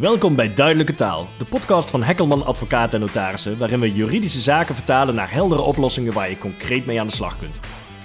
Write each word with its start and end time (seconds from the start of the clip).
Welkom 0.00 0.36
bij 0.36 0.54
Duidelijke 0.54 0.94
Taal, 0.94 1.28
de 1.38 1.44
podcast 1.44 1.90
van 1.90 2.02
Hekkelman 2.02 2.44
Advocaten 2.44 3.00
en 3.00 3.06
Notarissen, 3.06 3.58
waarin 3.58 3.80
we 3.80 3.92
juridische 3.92 4.40
zaken 4.40 4.74
vertalen 4.74 5.14
naar 5.14 5.32
heldere 5.32 5.62
oplossingen 5.62 6.12
waar 6.12 6.30
je 6.30 6.38
concreet 6.38 6.86
mee 6.86 7.00
aan 7.00 7.06
de 7.06 7.12
slag 7.12 7.38
kunt. 7.38 7.60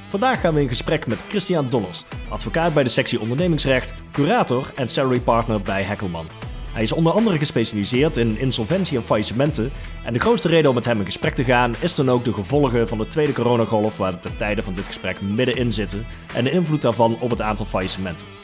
Vandaag 0.10 0.42
gaan 0.42 0.54
we 0.54 0.62
in 0.62 0.68
gesprek 0.68 1.08
met 1.08 1.26
Christian 1.30 1.70
Dollers, 1.70 2.06
advocaat 2.30 2.74
bij 2.74 2.84
de 2.84 2.90
sectie 2.90 3.20
ondernemingsrecht, 3.20 3.94
curator 4.12 4.72
en 4.76 4.90
salary 4.90 5.20
partner 5.20 5.62
bij 5.62 5.84
Hekkelman. 5.84 6.28
Hij 6.74 6.84
is 6.84 6.92
onder 6.92 7.14
andere 7.14 7.38
gespecialiseerd 7.38 8.18
in 8.18 8.38
insolventie 8.38 8.98
en 8.98 9.04
faillissementen. 9.04 9.72
En 10.06 10.14
de 10.14 10.20
grootste 10.20 10.48
reden 10.48 10.70
om 10.70 10.76
met 10.76 10.86
hem 10.86 11.00
in 11.00 11.06
gesprek 11.06 11.36
te 11.36 11.44
gaan 11.44 11.74
is 11.80 11.96
dan 11.96 12.10
ook 12.10 12.26
de 12.26 12.34
gevolgen 12.34 12.88
van 12.88 12.98
de 12.98 13.08
tweede 13.08 13.34
coronagolf 13.34 13.98
waar 13.98 14.12
we 14.12 14.20
ten 14.20 14.36
tijde 14.36 14.64
van 14.64 14.74
dit 14.74 14.86
gesprek 14.86 15.22
middenin 15.22 15.72
zitten 15.72 16.06
en 16.36 16.44
de 16.44 16.52
invloed 16.52 16.82
daarvan 16.82 17.18
op 17.20 17.30
het 17.30 17.42
aantal 17.42 17.66
faillissementen. 17.66 18.41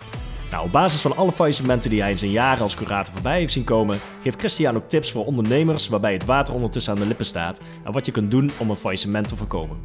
Nou, 0.52 0.66
op 0.66 0.72
basis 0.72 1.02
van 1.02 1.16
alle 1.16 1.32
faillissementen 1.32 1.90
die 1.90 2.02
hij 2.02 2.12
in 2.12 2.18
zijn 2.18 2.32
jaren 2.32 2.64
als 2.64 2.76
curator 2.76 3.14
voorbij 3.14 3.40
heeft 3.40 3.54
zien 3.54 3.64
komen, 3.64 3.98
geeft 4.22 4.40
Christian 4.40 4.76
ook 4.76 4.90
tips 4.90 5.12
voor 5.12 5.26
ondernemers 5.26 5.88
waarbij 5.88 6.14
het 6.14 6.26
water 6.26 6.54
ondertussen 6.54 6.94
aan 6.94 7.00
de 7.00 7.08
lippen 7.08 7.26
staat 7.26 7.62
en 7.84 7.92
wat 7.92 8.06
je 8.06 8.12
kunt 8.12 8.32
doen 8.32 8.50
om 8.60 8.70
een 8.70 8.76
faillissement 8.76 9.28
te 9.28 9.36
voorkomen. 9.36 9.78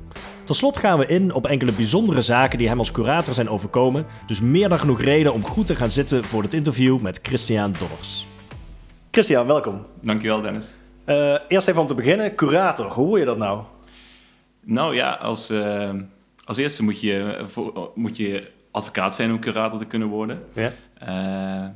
Tot 0.44 0.56
slot 0.56 0.78
gaan 0.78 0.98
we 0.98 1.06
in 1.06 1.34
op 1.34 1.46
enkele 1.46 1.72
bijzondere 1.72 2.22
zaken 2.22 2.58
die 2.58 2.68
hem 2.68 2.78
als 2.78 2.90
curator 2.90 3.34
zijn 3.34 3.48
overkomen, 3.48 4.06
dus 4.26 4.40
meer 4.40 4.68
dan 4.68 4.78
genoeg 4.78 5.00
reden 5.00 5.32
om 5.32 5.44
goed 5.44 5.66
te 5.66 5.76
gaan 5.76 5.90
zitten 5.90 6.24
voor 6.24 6.42
het 6.42 6.54
interview 6.54 7.00
met 7.00 7.18
Christian 7.22 7.74
Dollers. 7.78 8.26
Christian, 9.10 9.46
welkom. 9.46 9.86
Dankjewel 10.00 10.40
Dennis. 10.40 10.76
Uh, 11.06 11.38
eerst 11.48 11.68
even 11.68 11.80
om 11.80 11.86
te 11.86 11.94
beginnen, 11.94 12.34
curator, 12.34 12.86
hoe 12.86 13.06
hoor 13.06 13.18
je 13.18 13.24
dat 13.24 13.38
nou? 13.38 13.62
Nou 14.60 14.94
ja, 14.94 15.10
als, 15.10 15.50
uh, 15.50 15.90
als 16.44 16.56
eerste 16.56 16.82
moet 16.82 17.00
je, 17.00 17.44
voor, 17.46 17.90
moet 17.94 18.16
je 18.16 18.50
advocaat 18.72 19.14
zijn 19.14 19.30
om 19.30 19.38
curator 19.38 19.78
te 19.78 19.86
kunnen 19.86 20.08
worden. 20.08 20.42
Ja. 20.52 20.72
Uh, 21.08 21.68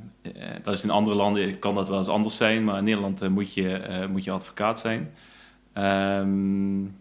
dat 0.63 0.75
is 0.75 0.85
in 0.85 0.91
andere 0.91 1.17
landen 1.17 1.59
kan 1.59 1.75
dat 1.75 1.89
wel 1.89 1.99
eens 1.99 2.09
anders 2.09 2.37
zijn, 2.37 2.65
maar 2.65 2.79
in 2.79 2.85
Nederland 2.85 3.29
moet, 3.29 3.55
je, 3.55 4.07
moet 4.11 4.25
je 4.25 4.31
advocaat 4.31 4.81
zijn. 4.81 5.11
Um, 5.75 6.97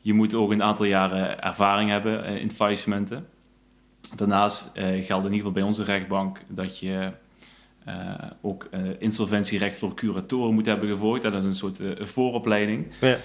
je 0.00 0.12
moet 0.12 0.34
ook 0.34 0.50
een 0.50 0.62
aantal 0.62 0.84
jaren 0.84 1.42
ervaring 1.42 1.90
hebben 1.90 2.24
in 2.24 2.50
faillissementen. 2.50 3.26
Daarnaast 4.16 4.70
geldt 4.74 5.08
in 5.08 5.16
ieder 5.16 5.32
geval 5.32 5.52
bij 5.52 5.62
onze 5.62 5.84
rechtbank 5.84 6.40
dat 6.48 6.78
je 6.78 7.12
ook 8.40 8.68
uh, 8.74 8.80
insolventierecht 8.98 9.78
voor 9.78 9.94
curatoren 9.94 10.54
moet 10.54 10.66
hebben 10.66 10.88
gevolgd. 10.88 11.22
Dat 11.22 11.34
is 11.34 11.44
een 11.44 11.54
soort 11.54 11.80
uh, 11.80 11.90
vooropleiding. 12.00 12.86
Ja. 13.00 13.18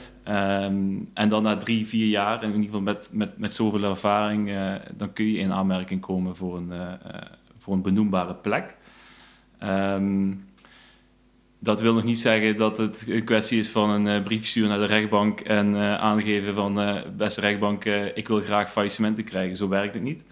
Um, 0.64 1.10
en 1.14 1.30
dan 1.30 1.44
na 1.44 1.58
drie, 1.58 1.88
vier 1.88 2.08
jaar, 2.08 2.44
in 2.44 2.50
ieder 2.50 2.64
geval 2.64 2.82
met, 2.82 3.10
met, 3.12 3.38
met 3.38 3.54
zoveel 3.54 3.84
ervaring, 3.84 4.52
dan 4.96 5.14
kun 5.14 5.26
je 5.26 5.38
in 5.38 5.52
aanmerking 5.52 6.02
komen 6.02 6.36
voor 6.36 6.58
een, 6.58 6.72
voor 7.58 7.74
een 7.74 7.82
benoembare 7.82 8.36
plek. 8.36 8.76
Um, 9.64 10.46
dat 11.60 11.82
wil 11.82 11.94
nog 11.94 12.04
niet 12.04 12.20
zeggen 12.20 12.58
dat 12.58 12.78
het 12.78 13.06
een 13.10 13.24
kwestie 13.24 13.60
is 13.60 13.70
van 13.70 13.90
een 13.90 14.24
brief 14.24 14.46
sturen 14.46 14.70
naar 14.70 14.80
de 14.80 14.86
rechtbank 14.86 15.40
en 15.40 15.76
aangeven 16.00 16.54
van 16.54 17.02
beste 17.18 17.42
rechtbank, 17.42 17.86
ik 18.16 18.28
wil 18.28 18.40
graag 18.40 18.72
faillissementen 18.72 19.24
krijgen. 19.24 19.58
Zo 19.58 19.68
werkt 19.68 19.94
het 19.94 20.04
niet. 20.04 20.26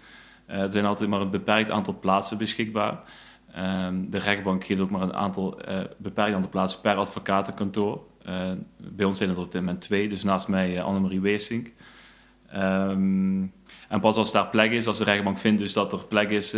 er 0.46 0.72
zijn 0.72 0.84
altijd 0.84 1.10
maar 1.10 1.20
een 1.20 1.30
beperkt 1.30 1.70
aantal 1.70 1.98
plaatsen 2.00 2.38
beschikbaar. 2.38 2.98
Um, 3.58 4.10
de 4.10 4.18
rechtbank 4.18 4.64
geeft 4.64 4.80
ook 4.80 4.90
maar 4.90 5.02
een 5.02 5.14
aantal 5.14 5.58
uh, 5.68 6.34
aantal 6.34 6.50
plaatsen 6.50 6.80
per 6.80 6.94
advocatenkantoor. 6.94 8.00
Uh, 8.28 8.50
bij 8.78 9.06
ons 9.06 9.18
zijn 9.18 9.30
er 9.30 9.38
op 9.38 9.52
dit 9.52 9.60
moment 9.60 9.80
twee, 9.80 10.08
dus 10.08 10.24
naast 10.24 10.48
mij 10.48 10.74
uh, 10.74 10.84
Annemarie 10.84 11.20
Weesink. 11.20 11.72
Um, 12.54 13.52
en 13.88 14.00
pas 14.00 14.16
als 14.16 14.32
daar 14.32 14.46
plek 14.46 14.70
is, 14.70 14.86
als 14.86 14.98
de 14.98 15.04
rechtbank 15.04 15.38
vindt 15.38 15.58
dus 15.58 15.72
dat 15.72 15.92
er 15.92 16.06
plek 16.06 16.30
is 16.30 16.50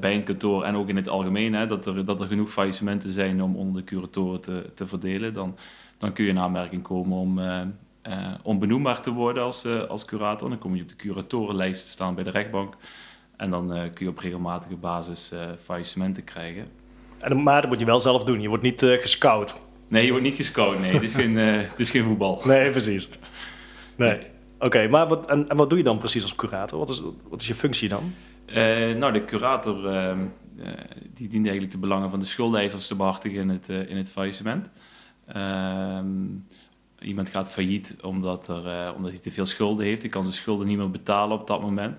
bij 0.00 0.14
een 0.14 0.24
kantoor 0.24 0.64
en 0.64 0.76
ook 0.76 0.88
in 0.88 0.96
het 0.96 1.08
algemeen, 1.08 1.54
hè, 1.54 1.66
dat, 1.66 1.86
er, 1.86 2.04
dat 2.04 2.20
er 2.20 2.26
genoeg 2.26 2.50
faillissementen 2.50 3.10
zijn 3.10 3.42
om 3.42 3.56
onder 3.56 3.82
de 3.82 3.88
curatoren 3.88 4.40
te, 4.40 4.70
te 4.74 4.86
verdelen, 4.86 5.32
dan, 5.32 5.56
dan 5.98 6.12
kun 6.12 6.24
je 6.24 6.30
in 6.30 6.38
aanmerking 6.38 6.82
komen 6.82 7.18
om, 7.18 7.40
om 8.42 8.58
benoembaar 8.58 9.00
te 9.00 9.12
worden 9.12 9.42
als, 9.42 9.66
als 9.88 10.04
curator. 10.04 10.48
Dan 10.48 10.58
kom 10.58 10.74
je 10.74 10.82
op 10.82 10.88
de 10.88 10.96
curatorenlijst 10.96 11.84
te 11.84 11.90
staan 11.90 12.14
bij 12.14 12.24
de 12.24 12.30
rechtbank. 12.30 12.74
En 13.42 13.50
dan 13.50 13.76
uh, 13.76 13.82
kun 13.94 14.06
je 14.06 14.08
op 14.08 14.18
regelmatige 14.18 14.76
basis 14.76 15.32
uh, 15.32 15.40
faillissementen 15.58 16.24
krijgen. 16.24 16.66
En, 17.18 17.42
maar 17.42 17.60
dat 17.60 17.70
moet 17.70 17.78
je 17.78 17.84
wel 17.84 18.00
zelf 18.00 18.24
doen. 18.24 18.40
Je 18.40 18.48
wordt 18.48 18.62
niet 18.62 18.82
uh, 18.82 19.00
gescout. 19.00 19.60
Nee, 19.88 20.04
je 20.04 20.10
wordt 20.10 20.24
niet 20.24 20.34
gescout. 20.34 20.80
Nee, 20.80 20.92
het 20.92 21.02
is 21.02 21.14
geen, 21.14 21.36
het 21.36 21.80
is 21.80 21.90
geen 21.90 22.04
voetbal. 22.04 22.40
Nee, 22.44 22.70
precies. 22.70 23.08
Nee. 23.96 24.18
Oké, 24.58 24.88
maar 24.88 25.08
wat, 25.08 25.26
en, 25.26 25.48
en, 25.48 25.56
wat 25.56 25.68
doe 25.68 25.78
je 25.78 25.84
dan 25.84 25.98
precies 25.98 26.22
als 26.22 26.34
curator? 26.34 26.78
Wat 26.78 26.90
is, 26.90 27.02
wat 27.28 27.40
is 27.40 27.46
je 27.46 27.54
functie 27.54 27.88
dan? 27.88 28.12
nou, 28.98 29.12
de 29.12 29.24
curator 29.24 29.86
ehm, 29.86 30.26
die 31.14 31.28
dient 31.28 31.44
eigenlijk 31.44 31.72
de 31.72 31.78
belangen 31.78 32.10
van 32.10 32.18
de 32.18 32.24
schuldeisers 32.24 32.86
te 32.86 32.96
behartigen 32.96 33.40
in 33.40 33.48
het, 33.48 33.68
in 33.68 33.96
het 33.96 34.10
faillissement. 34.10 34.70
Ehm, 35.26 36.06
iemand 37.00 37.28
gaat 37.28 37.50
failliet 37.50 37.94
omdat, 38.02 38.48
er, 38.48 38.94
omdat 38.94 39.10
hij 39.10 39.20
te 39.20 39.30
veel 39.30 39.46
schulden 39.46 39.86
heeft. 39.86 40.02
Hij 40.02 40.10
kan 40.10 40.22
zijn 40.22 40.34
schulden 40.34 40.66
niet 40.66 40.78
meer 40.78 40.90
betalen 40.90 41.40
op 41.40 41.46
dat 41.46 41.60
moment. 41.60 41.96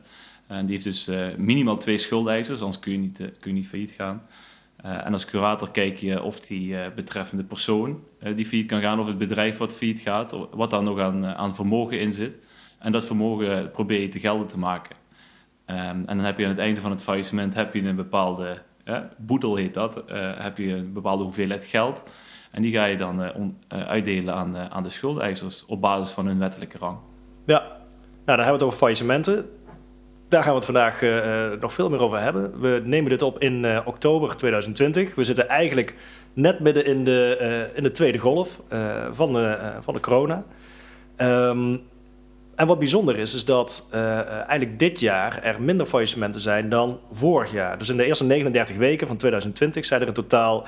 En 0.54 0.66
die 0.66 0.72
heeft 0.72 0.84
dus 0.84 1.10
uh, 1.10 1.36
minimaal 1.38 1.78
twee 1.78 1.98
schuldeisers, 1.98 2.62
anders 2.62 2.80
kun 2.80 2.92
je 2.92 2.98
niet, 2.98 3.20
uh, 3.20 3.28
kun 3.40 3.52
je 3.52 3.58
niet 3.58 3.68
failliet 3.68 3.92
gaan. 3.92 4.22
Uh, 4.86 5.06
en 5.06 5.14
als 5.14 5.26
curator 5.26 5.72
kijk 5.72 5.98
je 5.98 6.22
of 6.22 6.40
die 6.40 6.76
betreffende 6.96 7.44
persoon 7.44 8.04
die 8.36 8.46
failliet 8.46 8.68
kan 8.68 8.82
gaan, 8.82 9.00
of 9.00 9.08
het 9.08 9.18
bedrijf 9.18 9.58
wat 9.58 9.76
failliet 9.76 10.00
gaat, 10.00 10.38
wat 10.52 10.70
daar 10.70 10.84
nog 10.84 11.00
aan, 11.00 11.26
aan 11.26 11.56
vermogen 11.56 12.00
in 12.00 12.14
zit. 12.14 12.40
En 12.80 12.92
dat 12.92 13.06
vermogen 13.06 13.72
probeer 13.72 14.02
je 14.02 14.08
te 14.08 14.20
gelden 14.20 14.48
te 14.48 14.60
maken. 14.60 14.96
Um, 15.68 15.76
en 15.78 16.06
dan 16.06 16.20
heb 16.20 16.38
je 16.38 16.44
aan 16.44 16.50
het 16.50 16.60
einde 16.60 16.82
van 16.82 16.92
het 16.92 17.04
faillissement 17.04 17.54
heb 17.54 17.74
je 17.74 17.84
een 17.84 17.96
bepaalde, 17.96 18.62
boedel 19.18 19.56
heet 19.56 19.74
dat, 19.74 20.04
heb 20.38 20.58
je 20.58 20.74
een 20.74 20.94
bepaalde 20.94 21.24
hoeveelheid 21.24 21.66
geld. 21.66 22.04
En 22.52 22.62
die 22.62 22.72
ga 22.72 22.86
je 22.86 22.98
dan 22.98 23.22
uitdelen 23.68 24.34
aan, 24.34 24.58
aan 24.58 24.84
de 24.84 24.90
schuldeisers 24.90 25.66
op 25.66 25.82
basis 25.82 26.14
van 26.14 26.26
hun 26.26 26.40
wettelijke 26.40 26.78
rang. 26.78 26.98
Ja, 27.46 27.60
nou, 27.60 27.78
dan 28.26 28.36
hebben 28.36 28.46
we 28.46 28.52
het 28.52 28.64
over 28.64 28.78
faillissementen 28.78 29.46
daar 30.34 30.44
gaan 30.44 30.52
we 30.52 30.58
het 30.58 30.66
vandaag 30.66 31.02
uh, 31.02 31.60
nog 31.60 31.74
veel 31.74 31.90
meer 31.90 32.02
over 32.02 32.20
hebben. 32.20 32.60
We 32.60 32.82
nemen 32.86 33.10
dit 33.10 33.22
op 33.22 33.40
in 33.40 33.64
uh, 33.64 33.80
oktober 33.86 34.36
2020. 34.36 35.16
We 35.16 35.24
zitten 35.24 35.50
eigenlijk 35.50 35.96
net 36.34 36.60
midden 36.60 36.86
in 36.86 37.04
de, 37.04 37.70
in 37.74 37.84
de 37.84 37.92
tweede 37.92 38.18
golf 38.18 38.62
van, 39.12 39.34
de, 39.34 39.58
van 39.82 39.94
de 39.94 40.00
corona. 40.00 40.44
Um, 41.18 41.82
en 42.56 42.68
wat 42.68 42.80
bijzonder 42.80 43.18
is, 43.18 43.34
is 43.34 43.46
dat 43.46 43.90
eigenlijk 43.92 44.80
dit 44.80 45.00
jaar 45.00 45.44
er 45.44 45.62
minder 45.62 45.86
faillissementen 45.86 46.42
zijn 46.42 46.70
dan 46.70 47.00
vorig 47.12 47.52
jaar. 47.52 47.78
Dus 47.78 47.90
in 47.90 47.98
de 47.98 48.06
eerste 48.06 48.24
39 48.24 48.76
weken 48.76 49.08
van 49.08 49.18
2020 49.18 49.86
zijn 49.86 50.02
er 50.02 50.08
in 50.08 50.14
totaal 50.14 50.68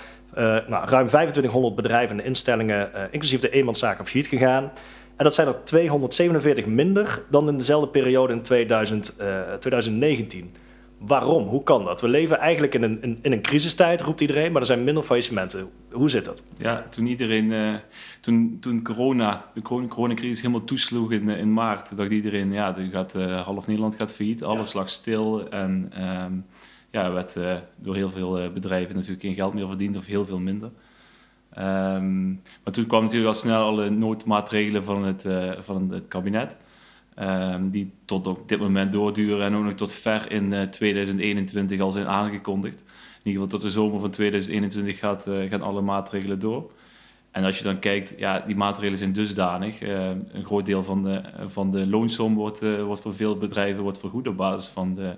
nou, 0.68 0.90
ruim 0.90 1.08
2500 1.08 1.76
bedrijven 1.76 2.20
en 2.20 2.26
instellingen, 2.26 2.90
inclusief 3.12 3.40
de 3.40 3.50
eenmanszaken, 3.50 4.06
failliet 4.06 4.28
gegaan. 4.28 4.72
En 5.16 5.24
dat 5.24 5.36
zijn 5.36 5.48
er 5.48 5.64
247 5.64 6.66
minder 6.66 7.24
dan 7.30 7.48
in 7.48 7.58
dezelfde 7.58 7.88
periode 7.88 8.34
in 8.34 8.42
2000, 8.42 9.16
uh, 9.22 9.54
2019. 9.54 10.54
Waarom? 10.98 11.48
Hoe 11.48 11.64
kan 11.64 11.86
dat? 11.86 12.02
We 12.02 12.08
leven 12.08 12.40
eigenlijk 12.40 12.74
in 12.74 12.84
een, 12.84 13.02
in, 13.02 13.20
in, 13.22 13.32
een 13.32 13.42
crisistijd, 13.42 14.02
roept 14.02 14.22
iedereen, 14.22 14.52
maar 14.52 14.62
er 14.62 14.68
zijn 14.68 14.84
minder 14.84 15.04
faillissementen. 15.04 15.70
Hoe 15.92 16.10
zit 16.10 16.26
dat? 16.26 16.44
Ja, 16.58 16.86
toen 16.90 17.06
iedereen, 17.06 17.52
uh, 17.52 17.74
toen, 18.22 18.58
toen 18.60 18.84
corona, 18.84 19.46
de 19.54 19.62
coronacrisis 19.62 20.42
helemaal 20.42 20.64
toesloeg 20.64 21.12
in, 21.12 21.30
in 21.30 21.54
maart, 21.54 21.98
dacht 21.98 22.12
iedereen, 22.12 22.52
ja, 22.52 22.76
gaat, 22.92 23.16
uh, 23.16 23.42
half 23.42 23.68
Nederland 23.68 23.96
gaat 23.96 24.14
failliet, 24.14 24.44
alles 24.44 24.74
lag 24.74 24.90
stil 24.90 25.50
en 25.50 25.92
um, 26.24 26.46
ja, 26.92 27.12
werd 27.12 27.38
door 27.76 27.96
heel 27.96 28.10
veel 28.10 28.52
bedrijven 28.54 28.96
natuurlijk 28.96 29.22
geen 29.22 29.36
geld 29.36 29.54
meer 29.54 29.68
verdiend 29.68 29.98
of 29.98 30.06
heel 30.06 30.26
veel 30.26 30.40
minder. 30.40 30.72
Um, 31.60 32.42
maar 32.64 32.74
toen 32.74 32.88
kwam 32.88 33.04
natuurlijk 33.04 33.34
al 33.34 33.40
snel 33.40 33.64
alle 33.64 33.90
noodmaatregelen 33.90 34.84
van 34.84 35.04
het, 35.06 35.26
uh, 35.26 35.52
van 35.60 35.92
het 35.92 36.08
kabinet. 36.08 36.58
Um, 37.20 37.70
die 37.70 37.92
tot 38.06 38.28
op 38.28 38.50
dit 38.50 38.60
moment 38.60 38.94
doorduren 38.94 39.46
en 39.46 39.56
ook 39.56 39.64
nog 39.64 39.74
tot 39.74 39.92
ver 39.92 40.32
in 40.32 40.52
uh, 40.52 40.62
eh, 40.62 40.70
2021 40.70 41.80
al 41.80 41.92
zijn 41.92 42.08
aangekondigd. 42.08 42.80
In 42.80 43.32
ieder 43.32 43.42
geval 43.42 43.48
tot 43.48 43.62
de 43.62 43.70
zomer 43.70 44.00
van 44.00 44.10
2021 44.10 45.00
gaat, 45.00 45.28
uh, 45.28 45.50
gaan 45.50 45.62
alle 45.62 45.82
maatregelen 45.82 46.40
door. 46.40 46.72
En 47.32 47.44
als 47.44 47.58
je 47.58 47.64
dan 47.64 47.80
kijkt, 47.80 48.14
ja, 48.18 48.40
die 48.40 48.56
maatregelen 48.56 48.98
zijn 48.98 49.14
dusdanig. 49.14 49.82
een 49.82 50.46
groot 50.46 50.66
deel 50.66 50.84
van 50.84 51.04
de, 51.04 51.22
van 51.46 51.72
de 51.72 51.88
loonsom 51.88 52.36
wordt, 52.36 52.80
wordt 52.82 53.02
voor 53.02 53.16
veel 53.16 53.38
bedrijven 53.38 53.84
wordt 53.84 54.00
vergoed 54.00 54.28
op 54.28 54.38
basis 54.38 54.68
van 54.68 54.94
de 54.94 55.16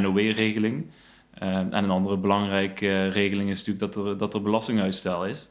NOW-regeling. 0.00 0.86
en 1.34 1.74
een 1.74 1.90
andere 1.90 2.16
belangrijke 2.16 3.08
regeling 3.08 3.50
is 3.50 3.64
natuurlijk 3.64 3.94
dat 3.94 4.06
er, 4.06 4.18
dat 4.18 4.34
er 4.34 4.42
belastinguitstel 4.42 5.26
is. 5.26 5.48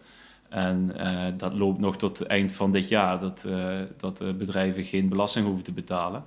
En 0.49 0.91
uh, 0.97 1.25
dat 1.37 1.53
loopt 1.53 1.79
nog 1.79 1.97
tot 1.97 2.19
het 2.19 2.27
eind 2.27 2.53
van 2.53 2.71
dit 2.71 2.89
jaar, 2.89 3.19
dat, 3.19 3.45
uh, 3.47 3.79
dat 3.97 4.21
uh, 4.21 4.31
bedrijven 4.31 4.83
geen 4.83 5.09
belasting 5.09 5.45
hoeven 5.45 5.63
te 5.63 5.71
betalen. 5.71 6.23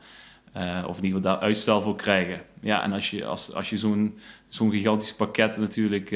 of 0.87 0.99
in 0.99 1.05
ieder 1.05 1.21
geval 1.21 1.21
daar 1.21 1.39
uitstel 1.39 1.81
voor 1.81 1.97
krijgen. 1.97 2.41
Ja, 2.61 2.83
en 2.83 2.93
als 2.93 3.11
je, 3.11 3.25
als, 3.25 3.55
als 3.55 3.71
je 3.71 3.77
zo'n 3.77 4.19
zo'n 4.49 4.71
gigantisch 4.71 5.15
pakket 5.15 5.57
natuurlijk 5.57 6.15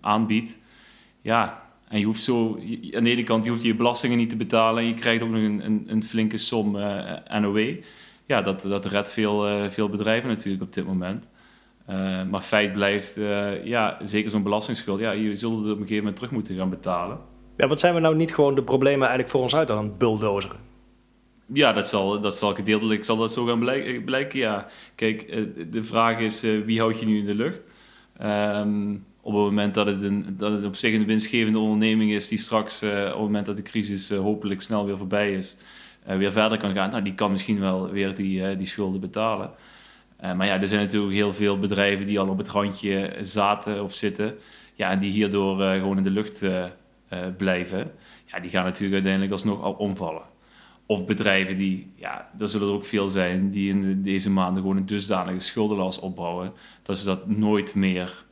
aanbiedt, 0.00 0.58
ja, 1.22 1.62
en 1.88 1.98
je 1.98 2.04
hoeft 2.04 2.22
zo, 2.22 2.54
aan 2.94 3.04
de 3.04 3.10
ene 3.10 3.24
kant 3.24 3.44
je 3.44 3.50
hoeft 3.50 3.62
je 3.62 3.74
belastingen 3.74 4.16
niet 4.16 4.30
te 4.30 4.36
betalen 4.36 4.82
en 4.82 4.88
je 4.88 4.94
krijgt 4.94 5.22
ook 5.22 5.30
nog 5.30 5.42
een, 5.42 5.64
een, 5.64 5.84
een 5.86 6.02
flinke 6.02 6.36
som 6.36 6.72
NOW. 7.40 7.76
Ja, 8.26 8.42
dat, 8.42 8.60
dat 8.60 8.84
redt 8.84 9.10
veel, 9.10 9.70
veel 9.70 9.88
bedrijven 9.88 10.28
natuurlijk 10.28 10.62
op 10.62 10.72
dit 10.72 10.86
moment. 10.86 11.28
Maar 12.30 12.40
feit 12.40 12.72
blijft, 12.72 13.14
ja, 13.64 13.98
zeker 14.02 14.30
zo'n 14.30 14.42
belastingsschuld, 14.42 15.00
ja, 15.00 15.10
je 15.10 15.36
zult 15.36 15.56
het 15.56 15.64
op 15.64 15.70
een 15.70 15.76
gegeven 15.76 15.96
moment 15.96 16.16
terug 16.16 16.30
moeten 16.30 16.56
gaan 16.56 16.70
betalen. 16.70 17.18
Ja, 17.56 17.68
wat 17.68 17.80
zijn 17.80 17.94
we 17.94 18.00
nou 18.00 18.16
niet 18.16 18.34
gewoon 18.34 18.54
de 18.54 18.62
problemen 18.62 19.00
eigenlijk 19.00 19.30
voor 19.30 19.42
ons 19.42 19.54
uit 19.54 19.70
aan 19.70 19.84
het 19.84 19.98
bulldozeren? 19.98 20.56
Ja, 21.52 21.72
dat 21.72 21.88
zal, 21.88 22.20
dat 22.20 22.36
zal 22.36 22.54
gedeeltelijk 22.54 23.04
zal 23.04 23.16
dat 23.16 23.32
zo 23.32 23.44
gaan 23.44 23.58
blijken, 24.04 24.38
ja. 24.38 24.66
Kijk, 24.94 25.26
de 25.72 25.84
vraag 25.84 26.18
is, 26.18 26.40
wie 26.40 26.80
houd 26.80 27.00
je 27.00 27.06
nu 27.06 27.18
in 27.18 27.24
de 27.24 27.34
lucht? 27.34 27.66
Ehm, 28.18 28.96
op 29.20 29.32
het 29.32 29.42
moment 29.42 29.74
dat 29.74 29.86
het, 29.86 30.02
een, 30.02 30.34
dat 30.36 30.52
het 30.52 30.64
op 30.64 30.76
zich 30.76 30.94
een 30.94 31.06
winstgevende 31.06 31.58
onderneming 31.58 32.12
is 32.12 32.28
die 32.28 32.38
straks, 32.38 32.82
op 32.82 32.90
het 32.90 33.18
moment 33.18 33.46
dat 33.46 33.56
de 33.56 33.62
crisis 33.62 34.10
hopelijk 34.10 34.60
snel 34.62 34.86
weer 34.86 34.98
voorbij 34.98 35.32
is, 35.32 35.56
weer 36.04 36.32
verder 36.32 36.58
kan 36.58 36.74
gaan, 36.74 36.90
nou, 36.90 37.02
die 37.02 37.14
kan 37.14 37.30
misschien 37.30 37.60
wel 37.60 37.90
weer 37.90 38.14
die, 38.14 38.56
die 38.56 38.66
schulden 38.66 39.00
betalen. 39.00 39.50
Maar 40.20 40.46
ja, 40.46 40.60
er 40.60 40.68
zijn 40.68 40.80
natuurlijk 40.80 41.12
heel 41.12 41.32
veel 41.32 41.58
bedrijven 41.58 42.06
die 42.06 42.20
al 42.20 42.28
op 42.28 42.38
het 42.38 42.48
randje 42.48 43.16
zaten 43.20 43.82
of 43.82 43.94
zitten, 43.94 44.34
ja, 44.74 44.90
en 44.90 44.98
die 44.98 45.10
hierdoor 45.10 45.56
gewoon 45.56 45.96
in 45.96 46.02
de 46.02 46.10
lucht 46.10 46.46
blijven. 47.36 47.92
Ja, 48.26 48.40
die 48.40 48.50
gaan 48.50 48.64
natuurlijk 48.64 48.94
uiteindelijk 48.94 49.32
alsnog 49.32 49.62
al 49.62 49.72
omvallen. 49.72 50.22
Of 50.86 51.06
bedrijven 51.06 51.56
die, 51.56 51.92
ja, 51.96 52.30
er 52.38 52.48
zullen 52.48 52.68
er 52.68 52.74
ook 52.74 52.84
veel 52.84 53.08
zijn, 53.08 53.50
die 53.50 53.70
in 53.70 54.02
deze 54.02 54.30
maanden 54.30 54.62
gewoon 54.62 54.76
een 54.76 54.86
dusdanige 54.86 55.38
schuldenlast 55.38 56.00
opbouwen, 56.00 56.52
dat 56.82 56.98
ze 56.98 57.04
dat 57.04 57.28
nooit 57.28 57.74
meer 57.74 58.24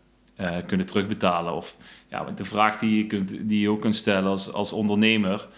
kunnen 0.67 0.87
terugbetalen. 0.87 1.55
Of 1.55 1.77
ja, 2.09 2.25
de 2.25 2.45
vraag 2.45 2.77
die 2.77 2.97
je, 2.97 3.07
kunt, 3.07 3.49
die 3.49 3.61
je 3.61 3.71
ook 3.71 3.81
kunt 3.81 3.97
stellen 3.97 4.31
als, 4.31 4.53
als 4.53 4.73
ondernemer. 4.73 5.49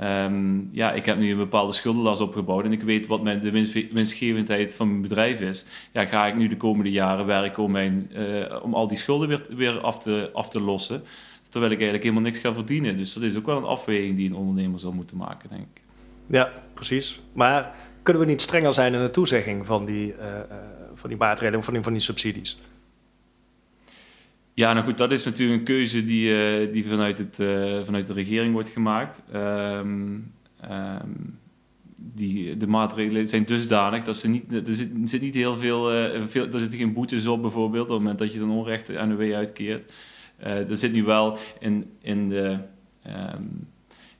Um, 0.00 0.68
ja, 0.72 0.92
ik 0.92 1.06
heb 1.06 1.18
nu 1.18 1.30
een 1.30 1.36
bepaalde 1.36 1.72
schuldenlast 1.72 2.20
opgebouwd 2.20 2.64
en 2.64 2.72
ik 2.72 2.82
weet 2.82 3.06
wat 3.06 3.22
mijn, 3.22 3.40
de 3.40 3.50
winstgevendheid 3.92 4.74
van 4.74 4.88
mijn 4.88 5.02
bedrijf 5.02 5.40
is. 5.40 5.66
Ja, 5.92 6.04
ga 6.04 6.26
ik 6.26 6.36
nu 6.36 6.48
de 6.48 6.56
komende 6.56 6.90
jaren 6.90 7.26
werken 7.26 7.62
om, 7.62 7.70
mijn, 7.70 8.10
uh, 8.16 8.62
om 8.62 8.74
al 8.74 8.86
die 8.86 8.96
schulden 8.96 9.28
weer, 9.28 9.46
weer 9.50 9.80
af, 9.80 9.98
te, 9.98 10.30
af 10.32 10.48
te 10.48 10.60
lossen, 10.60 11.02
terwijl 11.48 11.72
ik 11.72 11.78
eigenlijk 11.78 12.02
helemaal 12.02 12.30
niks 12.30 12.38
ga 12.38 12.54
verdienen. 12.54 12.96
Dus 12.96 13.12
dat 13.12 13.22
is 13.22 13.36
ook 13.36 13.46
wel 13.46 13.56
een 13.56 13.64
afweging 13.64 14.16
die 14.16 14.28
een 14.28 14.34
ondernemer 14.34 14.80
zal 14.80 14.92
moeten 14.92 15.16
maken, 15.16 15.48
denk 15.48 15.62
ik. 15.74 15.82
Ja, 16.26 16.52
precies. 16.74 17.20
Maar 17.32 17.74
kunnen 18.02 18.22
we 18.22 18.28
niet 18.28 18.40
strenger 18.40 18.72
zijn 18.72 18.94
in 18.94 19.00
de 19.00 19.10
toezegging 19.10 19.66
van 19.66 19.84
die, 19.84 20.06
uh, 20.06 20.14
van 20.94 21.08
die 21.08 21.18
maatregelen, 21.18 21.82
van 21.82 21.92
die 21.92 22.00
subsidies? 22.00 22.58
Ja, 24.56 24.72
nou 24.72 24.86
goed, 24.86 24.98
dat 24.98 25.12
is 25.12 25.24
natuurlijk 25.24 25.58
een 25.58 25.64
keuze 25.64 26.02
die, 26.02 26.30
uh, 26.30 26.72
die 26.72 26.86
vanuit, 26.86 27.18
het, 27.18 27.38
uh, 27.38 27.84
vanuit 27.84 28.06
de 28.06 28.12
regering 28.12 28.52
wordt 28.52 28.68
gemaakt. 28.68 29.22
Um, 29.34 30.32
um, 30.70 31.38
die, 31.96 32.56
de 32.56 32.66
maatregelen 32.66 33.28
zijn 33.28 33.44
dusdanig 33.44 34.02
dat 34.02 34.16
ze 34.16 34.28
niet, 34.28 34.52
er 34.52 34.74
zit, 34.74 34.90
zit 35.04 35.20
niet 35.20 35.34
heel 35.34 35.56
veel, 35.56 35.94
uh, 35.94 36.26
veel, 36.26 36.44
er 36.46 36.60
zitten 36.60 36.78
geen 36.78 36.92
boetes 36.92 37.26
op 37.26 37.42
bijvoorbeeld, 37.42 37.84
op 37.84 37.90
het 37.90 37.98
moment 37.98 38.18
dat 38.18 38.32
je 38.32 38.40
een 38.40 38.48
onrecht 38.48 38.88
NOW 38.88 39.32
uitkeert. 39.32 39.92
er 40.38 40.76
zit 40.76 40.92
nu 40.92 41.04
wel 41.04 41.38
in, 41.60 41.90
in 42.00 42.28
de... 42.28 42.58
Um, 43.06 43.68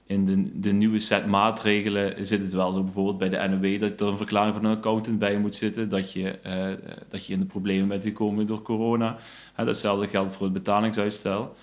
in 0.07 0.25
de, 0.25 0.61
de 0.61 0.73
nieuwe 0.73 0.99
set 0.99 1.27
maatregelen 1.27 2.27
zit 2.27 2.41
het 2.41 2.53
wel 2.53 2.73
zo 2.73 2.83
bijvoorbeeld 2.83 3.19
bij 3.19 3.29
de 3.29 3.49
NOW 3.49 3.81
dat 3.81 4.01
er 4.01 4.07
een 4.07 4.17
verklaring 4.17 4.55
van 4.55 4.65
een 4.65 4.77
accountant 4.77 5.19
bij 5.19 5.39
moet 5.39 5.55
zitten 5.55 5.89
dat 5.89 6.13
je, 6.13 6.39
uh, 6.47 6.89
dat 7.09 7.27
je 7.27 7.33
in 7.33 7.41
de 7.41 7.47
problemen 7.47 7.89
bent 7.89 8.03
gekomen 8.03 8.47
door 8.47 8.63
corona. 8.63 9.17
Uh, 9.61 9.67
datzelfde 9.67 10.09
geldt 10.09 10.37
voor 10.37 10.45
het 10.45 10.55
betalingsuitstel. 10.55 11.57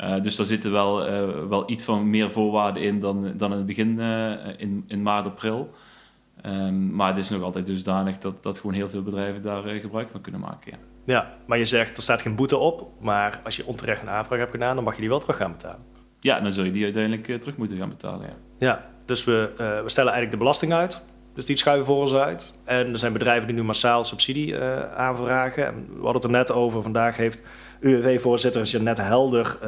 Uh, 0.00 0.22
dus 0.22 0.36
daar 0.36 0.46
zitten 0.46 0.72
wel, 0.72 1.08
uh, 1.08 1.48
wel 1.48 1.70
iets 1.70 1.84
van 1.84 2.10
meer 2.10 2.30
voorwaarden 2.30 2.82
in 2.82 3.00
dan, 3.00 3.32
dan 3.36 3.50
in 3.50 3.56
het 3.56 3.66
begin 3.66 4.00
in, 4.56 4.84
in 4.86 5.02
maart, 5.02 5.26
april. 5.26 5.74
Um, 6.46 6.94
maar 6.94 7.08
het 7.08 7.18
is 7.18 7.28
nog 7.28 7.42
altijd 7.42 7.66
dusdanig 7.66 8.18
dat, 8.18 8.42
dat 8.42 8.58
gewoon 8.58 8.74
heel 8.74 8.88
veel 8.88 9.02
bedrijven 9.02 9.42
daar 9.42 9.62
gebruik 9.62 10.08
van 10.08 10.20
kunnen 10.20 10.40
maken. 10.40 10.72
Ja. 10.72 10.78
ja, 11.04 11.34
maar 11.46 11.58
je 11.58 11.64
zegt 11.64 11.96
er 11.96 12.02
staat 12.02 12.22
geen 12.22 12.36
boete 12.36 12.56
op, 12.56 12.90
maar 13.00 13.40
als 13.44 13.56
je 13.56 13.66
onterecht 13.66 14.02
een 14.02 14.08
aanvraag 14.08 14.38
hebt 14.38 14.50
gedaan, 14.50 14.74
dan 14.74 14.84
mag 14.84 14.94
je 14.94 15.00
die 15.00 15.10
wel 15.10 15.20
terug 15.20 15.36
gaan 15.36 15.52
betalen. 15.52 15.97
Ja, 16.20 16.40
dan 16.40 16.52
zul 16.52 16.64
je 16.64 16.72
die 16.72 16.84
uiteindelijk 16.84 17.28
uh, 17.28 17.36
terug 17.36 17.56
moeten 17.56 17.76
gaan 17.76 17.88
betalen. 17.88 18.26
Ja, 18.26 18.36
ja 18.58 18.86
dus 19.04 19.24
we, 19.24 19.50
uh, 19.52 19.58
we 19.58 19.88
stellen 19.88 20.12
eigenlijk 20.12 20.30
de 20.30 20.36
belasting 20.36 20.72
uit. 20.72 21.04
Dus 21.34 21.46
die 21.46 21.56
schuiven 21.56 21.86
voor 21.86 22.00
ons 22.00 22.14
uit. 22.14 22.54
En 22.64 22.92
er 22.92 22.98
zijn 22.98 23.12
bedrijven 23.12 23.46
die 23.46 23.56
nu 23.56 23.62
massaal 23.62 24.04
subsidie 24.04 24.52
uh, 24.52 24.94
aanvragen. 24.94 25.66
En 25.66 25.86
we 25.88 25.94
hadden 25.94 26.14
het 26.14 26.24
er 26.24 26.30
net 26.30 26.52
over. 26.52 26.82
Vandaag 26.82 27.16
heeft 27.16 27.40
UWV-voorzitter 27.80 28.62
Jeannette 28.62 29.02
Helder 29.02 29.58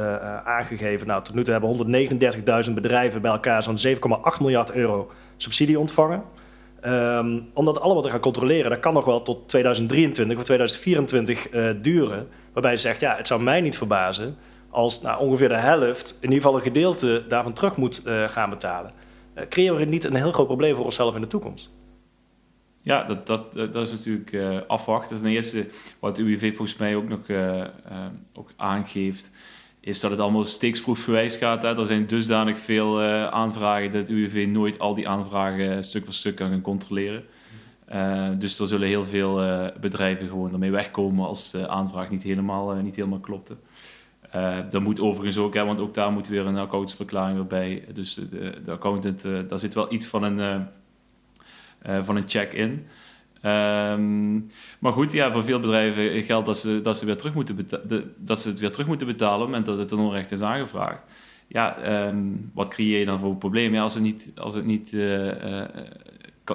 aangegeven. 0.45 1.07
Nou, 1.07 1.23
tot 1.23 1.35
nu 1.35 1.43
toe 1.43 1.53
hebben 1.53 2.67
139.000 2.67 2.73
bedrijven 2.73 3.21
bij 3.21 3.31
elkaar 3.31 3.63
zo'n 3.63 3.77
7,8 3.87 3.93
miljard 4.39 4.71
euro 4.71 5.11
subsidie 5.37 5.79
ontvangen. 5.79 6.23
Um, 6.85 7.49
om 7.53 7.65
dat 7.65 7.81
allemaal 7.81 8.01
te 8.01 8.09
gaan 8.09 8.19
controleren, 8.19 8.69
dat 8.69 8.79
kan 8.79 8.93
nog 8.93 9.05
wel 9.05 9.21
tot 9.21 9.49
2023 9.49 10.37
of 10.37 10.43
2024 10.43 11.49
duren. 11.81 12.27
Waarbij 12.53 12.75
ze 12.75 12.81
zegt, 12.81 13.01
ja, 13.01 13.15
het 13.15 13.27
zou 13.27 13.41
mij 13.41 13.61
niet 13.61 13.77
verbazen 13.77 14.37
als 14.71 15.01
nou, 15.01 15.19
ongeveer 15.19 15.49
de 15.49 15.55
helft, 15.55 16.17
in 16.21 16.29
ieder 16.29 16.41
geval 16.41 16.55
een 16.55 16.61
gedeelte 16.61 17.25
daarvan 17.27 17.53
terug 17.53 17.77
moet 17.77 18.01
uh, 18.05 18.29
gaan 18.29 18.49
betalen. 18.49 18.91
Uh, 19.35 19.43
creëren 19.49 19.77
we 19.77 19.85
niet 19.85 20.03
een 20.03 20.15
heel 20.15 20.31
groot 20.31 20.47
probleem 20.47 20.75
voor 20.75 20.85
onszelf 20.85 21.15
in 21.15 21.21
de 21.21 21.27
toekomst? 21.27 21.71
Ja, 22.81 23.03
dat, 23.03 23.27
dat, 23.27 23.53
dat 23.53 23.75
is 23.75 23.91
natuurlijk 23.91 24.31
uh, 24.31 24.57
afwachten. 24.67 25.17
Ten 25.17 25.25
eerste, 25.25 25.67
wat 25.99 26.15
de 26.15 26.21
UWV 26.21 26.55
volgens 26.55 26.77
mij 26.77 26.95
ook 26.95 27.09
nog 27.09 27.19
ook 28.33 28.53
aangeeft, 28.55 29.31
is 29.79 29.99
dat 29.99 30.11
het 30.11 30.19
allemaal 30.19 30.45
steeksproefgewijs 30.45 31.35
gaat. 31.35 31.63
Hè. 31.63 31.77
Er 31.77 31.85
zijn 31.85 32.07
dusdanig 32.07 32.59
veel 32.59 33.01
aanvragen 33.31 33.91
dat 33.91 34.07
de 34.07 34.13
UWV 34.13 34.47
nooit 34.47 34.79
al 34.79 34.95
die 34.95 35.07
aanvragen 35.07 35.83
stuk 35.83 36.03
voor 36.03 36.13
stuk 36.13 36.35
kan 36.35 36.49
gaan 36.49 36.61
controleren. 36.61 37.23
dus 38.39 38.59
er 38.59 38.67
zullen 38.67 38.87
heel 38.87 39.05
veel 39.05 39.33
bedrijven 39.81 40.27
gewoon 40.27 40.51
ermee 40.51 40.71
wegkomen 40.71 41.27
als 41.27 41.51
de 41.51 41.67
aanvraag 41.67 42.09
niet 42.09 42.23
helemaal, 42.23 42.73
niet 42.73 42.95
helemaal 42.95 43.19
klopte. 43.19 43.55
Uh, 44.35 44.57
dat 44.69 44.81
moet 44.81 44.99
overigens 44.99 45.37
ook, 45.37 45.53
hè, 45.53 45.65
want 45.65 45.79
ook 45.79 45.93
daar 45.93 46.11
moet 46.11 46.27
weer 46.27 46.45
een 46.45 46.57
accountantsverklaring 46.57 47.37
weer 47.37 47.47
bij. 47.47 47.83
Dus 47.93 48.13
de, 48.13 48.61
de 48.63 48.71
accountant, 48.71 49.25
uh, 49.25 49.39
daar 49.47 49.59
zit 49.59 49.73
wel 49.73 49.93
iets 49.93 50.07
van 50.07 50.23
een, 50.23 50.67
uh, 51.87 52.03
van 52.03 52.15
een 52.15 52.29
check 52.29 52.53
in. 52.53 52.87
Um, 53.45 54.47
maar 54.79 54.93
goed, 54.93 55.11
ja, 55.11 55.31
voor 55.31 55.43
veel 55.43 55.59
bedrijven 55.59 56.23
geldt 56.23 56.45
dat 56.45 56.57
ze, 56.57 56.81
dat 56.81 56.97
ze, 56.97 57.05
weer 57.05 57.17
terug 57.17 57.33
moeten 57.33 57.67
dat 58.17 58.41
ze 58.41 58.49
het 58.49 58.59
weer 58.59 58.71
terug 58.71 58.87
moeten 58.87 59.07
betalen 59.07 59.35
op 59.35 59.39
het 59.41 59.49
moment 59.49 59.65
dat 59.65 59.77
het 59.77 59.91
een 59.91 60.05
onrecht 60.05 60.31
is 60.31 60.41
aangevraagd. 60.41 61.11
Ja, 61.47 62.05
um, 62.07 62.51
wat 62.53 62.67
creëer 62.67 62.99
je 62.99 63.05
dan 63.05 63.19
voor 63.19 63.29
een 63.29 63.37
probleem? 63.37 63.75
Als 63.75 63.93
het 63.93 64.03
niet, 64.03 64.31
als 64.35 64.53
het 64.53 64.65
niet 64.65 64.89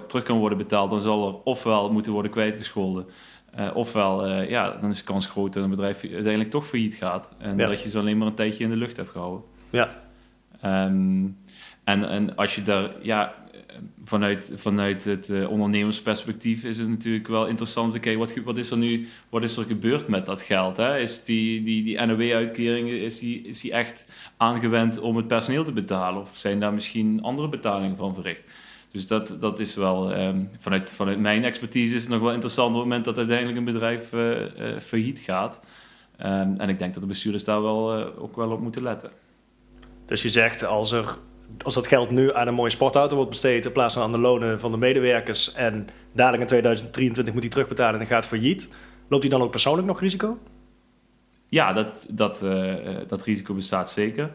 terug 0.06 0.24
kan 0.24 0.38
worden 0.38 0.58
betaald, 0.58 0.90
dan 0.90 1.00
zal 1.00 1.28
er 1.28 1.34
ofwel 1.44 1.92
moeten 1.92 2.12
worden 2.12 2.30
kwijtgescholden. 2.30 3.06
Uh, 3.58 3.70
ofwel, 3.74 4.28
uh, 4.28 4.50
ja, 4.50 4.76
dan 4.80 4.90
is 4.90 4.98
de 4.98 5.04
kans 5.04 5.26
groot 5.26 5.52
dat 5.52 5.64
een 5.64 5.70
bedrijf 5.70 6.02
uiteindelijk 6.02 6.50
toch 6.50 6.66
failliet 6.66 6.94
gaat. 6.94 7.28
En 7.38 7.56
dat 7.56 7.82
je 7.82 7.88
ze 7.88 7.98
alleen 7.98 8.18
maar 8.18 8.26
een 8.26 8.34
tijdje 8.34 8.64
in 8.64 8.70
de 8.70 8.76
lucht 8.76 8.96
hebt 8.96 9.10
gehouden. 9.10 9.42
Ja. 9.70 9.88
Um, 10.64 11.38
en, 11.84 12.08
en 12.08 12.36
als 12.36 12.54
je 12.54 12.62
daar, 12.62 12.90
ja, 13.02 13.34
vanuit, 14.04 14.52
vanuit 14.54 15.04
het 15.04 15.28
uh, 15.28 15.50
ondernemersperspectief 15.50 16.64
is 16.64 16.78
het 16.78 16.88
natuurlijk 16.88 17.28
wel 17.28 17.46
interessant 17.46 17.92
te 17.92 17.98
kijken, 17.98 18.20
wat, 18.20 18.36
wat 18.44 18.58
is 18.58 18.70
er 18.70 18.76
nu, 18.76 19.08
wat 19.28 19.42
is 19.42 19.56
er 19.56 19.64
gebeurd 19.64 20.08
met 20.08 20.26
dat 20.26 20.42
geld? 20.42 20.76
Hè? 20.76 20.98
Is 20.98 21.24
die, 21.24 21.62
die, 21.62 21.84
die 21.84 22.00
NOW-uitkering, 22.00 22.88
is 22.88 23.18
die, 23.18 23.42
is 23.42 23.60
die 23.60 23.72
echt 23.72 24.12
aangewend 24.36 24.98
om 24.98 25.16
het 25.16 25.26
personeel 25.26 25.64
te 25.64 25.72
betalen? 25.72 26.20
Of 26.20 26.36
zijn 26.36 26.60
daar 26.60 26.74
misschien 26.74 27.22
andere 27.22 27.48
betalingen 27.48 27.96
van 27.96 28.14
verricht? 28.14 28.50
Dus 28.92 29.06
dat, 29.06 29.36
dat 29.40 29.58
is 29.58 29.74
wel, 29.74 30.18
um, 30.18 30.50
vanuit, 30.58 30.94
vanuit 30.94 31.18
mijn 31.18 31.44
expertise 31.44 31.94
is 31.94 32.02
het 32.02 32.10
nog 32.10 32.20
wel 32.20 32.32
interessant 32.32 32.68
op 32.68 32.74
het 32.74 32.84
moment 32.84 33.04
dat 33.04 33.18
uiteindelijk 33.18 33.58
een 33.58 33.64
bedrijf 33.64 34.12
uh, 34.12 34.40
uh, 34.40 34.78
failliet 34.80 35.18
gaat. 35.18 35.60
Um, 36.20 36.54
en 36.58 36.68
ik 36.68 36.78
denk 36.78 36.92
dat 36.92 37.02
de 37.02 37.08
bestuurders 37.08 37.44
daar 37.44 37.62
wel, 37.62 37.98
uh, 37.98 38.06
ook 38.22 38.36
wel 38.36 38.50
op 38.50 38.60
moeten 38.60 38.82
letten. 38.82 39.10
Dus 40.06 40.22
je 40.22 40.30
zegt, 40.30 40.64
als, 40.64 40.92
er, 40.92 41.16
als 41.62 41.74
dat 41.74 41.86
geld 41.86 42.10
nu 42.10 42.34
aan 42.34 42.46
een 42.46 42.54
mooie 42.54 42.70
sportauto 42.70 43.14
wordt 43.14 43.30
besteed 43.30 43.64
in 43.64 43.72
plaats 43.72 43.94
van 43.94 44.02
aan 44.02 44.12
de 44.12 44.18
lonen 44.18 44.60
van 44.60 44.70
de 44.70 44.76
medewerkers 44.76 45.52
en 45.52 45.86
dadelijk 46.12 46.42
in 46.42 46.48
2023 46.48 47.32
moet 47.34 47.42
hij 47.42 47.52
terugbetalen 47.52 48.00
en 48.00 48.06
gaat 48.06 48.26
failliet, 48.26 48.68
loopt 49.08 49.22
hij 49.22 49.32
dan 49.32 49.42
ook 49.42 49.50
persoonlijk 49.50 49.86
nog 49.86 50.00
risico? 50.00 50.38
Ja, 51.48 51.72
dat, 51.72 52.08
dat, 52.10 52.46
dat 53.06 53.22
risico 53.22 53.54
bestaat 53.54 53.90
zeker. 53.90 54.30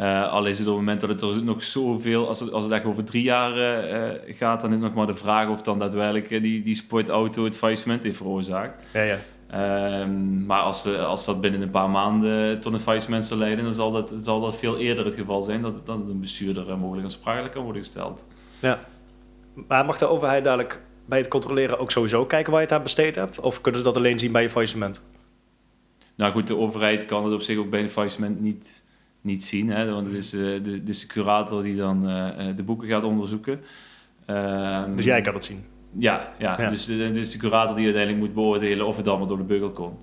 Uh, 0.00 0.32
al 0.32 0.46
is 0.46 0.58
het 0.58 0.68
op 0.68 0.74
het 0.74 0.82
moment 0.82 1.00
dat 1.00 1.10
het 1.10 1.22
er 1.22 1.44
nog 1.44 1.62
zoveel, 1.62 2.28
als 2.28 2.40
het, 2.40 2.52
als 2.52 2.64
het 2.64 2.72
echt 2.72 2.84
over 2.84 3.04
drie 3.04 3.22
jaar 3.22 3.56
uh, 3.56 4.36
gaat, 4.36 4.60
dan 4.60 4.72
is 4.72 4.78
nog 4.78 4.94
maar 4.94 5.06
de 5.06 5.14
vraag 5.14 5.48
of 5.48 5.62
dan 5.62 5.78
daadwerkelijk 5.78 6.28
die, 6.28 6.62
die 6.62 6.74
sportauto 6.74 7.44
het 7.44 7.56
faillissement 7.56 8.02
heeft 8.02 8.16
veroorzaakt. 8.16 8.86
Ja, 8.92 9.02
ja. 9.02 9.18
Um, 10.00 10.46
maar 10.46 10.60
als, 10.60 10.82
de, 10.82 10.98
als 10.98 11.24
dat 11.24 11.40
binnen 11.40 11.62
een 11.62 11.70
paar 11.70 11.90
maanden 11.90 12.60
tot 12.60 12.72
een 12.72 12.80
faillissement 12.80 13.26
zal 13.26 13.36
leiden, 13.36 13.64
dan 13.64 13.72
zal 13.72 13.90
dat, 13.90 14.12
zal 14.16 14.40
dat 14.40 14.58
veel 14.58 14.78
eerder 14.78 15.04
het 15.04 15.14
geval 15.14 15.42
zijn 15.42 15.62
dat, 15.62 15.86
dan 15.86 16.08
een 16.08 16.20
bestuurder 16.20 16.78
mogelijk 16.78 17.04
aansprakelijk 17.04 17.52
kan 17.52 17.62
worden 17.62 17.82
gesteld. 17.82 18.26
Ja, 18.58 18.78
maar 19.68 19.84
mag 19.84 19.98
de 19.98 20.06
overheid 20.06 20.44
dadelijk 20.44 20.80
bij 21.06 21.18
het 21.18 21.28
controleren 21.28 21.78
ook 21.78 21.90
sowieso 21.90 22.26
kijken 22.26 22.52
waar 22.52 22.60
je 22.60 22.66
het 22.66 22.76
aan 22.76 22.82
besteed 22.82 23.14
hebt? 23.14 23.40
Of 23.40 23.60
kunnen 23.60 23.80
ze 23.80 23.86
dat 23.86 23.96
alleen 23.96 24.18
zien 24.18 24.32
bij 24.32 24.42
je 24.42 24.50
faillissement? 24.50 25.02
Nou 26.16 26.32
goed, 26.32 26.46
de 26.46 26.56
overheid 26.56 27.04
kan 27.04 27.24
het 27.24 27.34
op 27.34 27.42
zich 27.42 27.58
ook 27.58 27.70
bij 27.70 27.82
een 27.82 27.90
faillissement 27.90 28.40
niet 28.40 28.82
niet 29.22 29.44
zien. 29.44 29.70
Hè? 29.70 29.92
Want 29.92 30.06
het 30.06 30.14
is, 30.14 30.34
uh, 30.34 30.64
de, 30.64 30.82
de 30.82 31.04
curator 31.06 31.62
die 31.62 31.76
dan 31.76 32.10
uh, 32.10 32.28
de 32.56 32.62
boeken 32.62 32.88
gaat 32.88 33.04
onderzoeken. 33.04 33.60
Uh, 34.30 34.82
dus 34.96 35.04
jij 35.04 35.20
kan 35.20 35.34
het 35.34 35.44
zien? 35.44 35.64
Ja, 35.92 36.32
ja. 36.38 36.60
ja. 36.60 36.68
dus 36.68 36.86
het 36.86 37.16
is 37.16 37.30
de 37.30 37.38
curator 37.38 37.76
die 37.76 37.84
uiteindelijk 37.84 38.24
moet 38.24 38.34
beoordelen 38.34 38.86
of 38.86 38.96
het 38.96 39.08
allemaal 39.08 39.26
door 39.26 39.36
de 39.36 39.42
beugel 39.44 39.70
komt. 39.70 40.02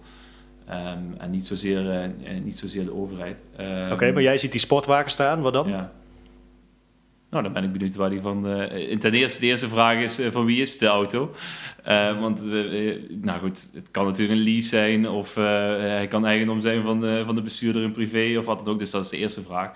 Ehm, 0.68 0.98
en 1.18 1.30
niet 1.30 1.46
zozeer, 1.46 2.12
niet 2.44 2.58
zozeer 2.58 2.84
de 2.84 2.94
overheid. 2.94 3.44
Ehm, 3.56 3.92
Oké, 3.92 4.12
maar 4.12 4.22
jij 4.22 4.38
ziet 4.38 4.51
die 4.51 4.60
sportwagen 4.60 5.12
staan, 5.12 5.42
wat 5.42 5.54
dan? 5.54 5.68
Ja. 5.68 5.92
Nou, 7.29 7.43
dan 7.43 7.53
ben 7.53 7.63
ik 7.63 7.71
benieuwd 7.71 7.95
waar 7.95 8.09
die 8.09 8.21
van. 8.21 8.48
Uh, 8.48 8.98
ten 8.98 9.13
eerste, 9.13 9.39
de 9.39 9.48
eerste 9.48 9.67
vraag 9.67 9.98
is: 9.98 10.21
van 10.29 10.45
wie 10.45 10.62
is 10.62 10.77
de 10.77 10.88
auto? 10.88 11.31
want, 12.19 12.45
nou 13.21 13.39
goed, 13.39 13.69
het 13.74 13.91
kan 13.91 14.05
natuurlijk 14.05 14.39
een 14.39 14.45
lease 14.45 14.67
zijn, 14.67 15.09
of 15.09 15.36
hij 15.36 16.07
kan 16.09 16.25
eigendom 16.25 16.62
zijn 16.62 16.81
van 16.81 17.00
de, 17.00 17.24
van 17.25 17.36
de 17.36 17.41
bestuurder 17.41 17.83
in 17.83 17.91
privé, 17.91 18.38
of 18.38 18.45
wat 18.45 18.65
dan 18.65 18.74
ook. 18.74 18.79
Dus 18.79 18.91
dat 18.91 19.03
is 19.03 19.09
de 19.09 19.17
eerste 19.17 19.41
vraag. 19.41 19.71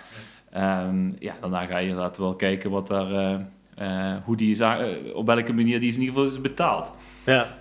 Um, 0.57 1.15
ja, 1.19 1.35
daarna 1.41 1.65
ga 1.65 1.77
je 1.77 1.87
inderdaad 1.87 2.17
wel 2.17 2.35
kijken 2.35 2.71
wat 2.71 2.87
daar, 2.87 3.45
hoe 4.23 4.37
die 4.37 4.51
is, 4.51 4.61
op 5.13 5.25
welke 5.25 5.53
manier 5.53 5.79
die 5.79 5.89
is 5.89 5.95
in 5.95 6.01
ieder 6.01 6.15
geval 6.15 6.31
is 6.31 6.41
betaald. 6.41 6.93
Ja, 7.25 7.57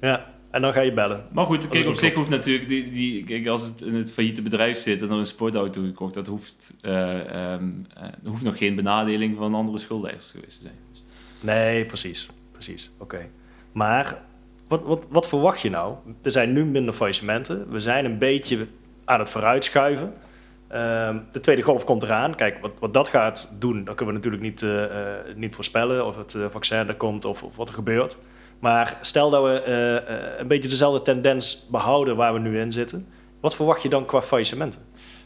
ja. 0.00 0.33
En 0.54 0.62
dan 0.62 0.72
ga 0.72 0.80
je 0.80 0.92
bellen. 0.92 1.24
Maar 1.32 1.46
goed, 1.46 1.68
kijk, 1.68 1.86
op 1.86 1.94
zich 1.94 2.14
hoeft 2.14 2.30
natuurlijk, 2.30 2.68
die, 2.68 2.90
die, 2.90 3.24
kijk, 3.24 3.46
als 3.46 3.64
het 3.64 3.80
in 3.80 3.94
het 3.94 4.12
failliete 4.12 4.42
bedrijf 4.42 4.78
zit 4.78 5.02
en 5.02 5.10
er 5.10 5.16
een 5.16 5.26
sportauto 5.26 5.82
gekocht, 5.82 6.14
dat 6.14 6.26
hoeft, 6.26 6.76
uh, 6.82 7.52
um, 7.52 7.86
hoeft 8.24 8.42
nog 8.42 8.58
geen 8.58 8.74
benadeling 8.74 9.36
van 9.36 9.54
andere 9.54 9.78
schuldeisers 9.78 10.30
geweest 10.30 10.56
te 10.56 10.62
zijn. 10.62 10.74
Nee, 11.40 11.84
precies. 11.84 12.28
Precies, 12.52 12.90
oké. 12.98 13.28
Maar 13.72 14.20
wat, 14.68 14.82
wat, 14.82 15.04
wat 15.08 15.28
verwacht 15.28 15.60
je 15.60 15.70
nou? 15.70 15.94
Er 16.22 16.32
zijn 16.32 16.52
nu 16.52 16.64
minder 16.64 16.94
faillissementen. 16.94 17.70
We 17.70 17.80
zijn 17.80 18.04
een 18.04 18.18
beetje 18.18 18.66
aan 19.04 19.18
het 19.18 19.30
vooruitschuiven. 19.30 20.12
Uh, 20.72 21.16
de 21.32 21.40
tweede 21.40 21.62
golf 21.62 21.84
komt 21.84 22.02
eraan. 22.02 22.34
Kijk, 22.34 22.60
wat, 22.60 22.72
wat 22.78 22.94
dat 22.94 23.08
gaat 23.08 23.56
doen, 23.58 23.84
dat 23.84 23.94
kunnen 23.94 24.14
we 24.14 24.20
natuurlijk 24.20 24.42
niet, 24.42 24.62
uh, 24.62 24.84
niet 25.36 25.54
voorspellen. 25.54 26.06
Of 26.06 26.16
het 26.16 26.36
vaccin 26.50 26.88
er 26.88 26.96
komt 26.96 27.24
of, 27.24 27.42
of 27.42 27.56
wat 27.56 27.68
er 27.68 27.74
gebeurt. 27.74 28.18
Maar 28.58 28.98
stel 29.00 29.30
dat 29.30 29.42
we 29.42 29.64
uh, 29.66 30.14
uh, 30.14 30.38
een 30.38 30.48
beetje 30.48 30.68
dezelfde 30.68 31.02
tendens 31.02 31.66
behouden 31.70 32.16
waar 32.16 32.32
we 32.32 32.38
nu 32.38 32.60
in 32.60 32.72
zitten. 32.72 33.06
Wat 33.40 33.56
verwacht 33.56 33.82
je 33.82 33.88
dan 33.88 34.04
qua 34.04 34.22
faillissementen? 34.22 34.80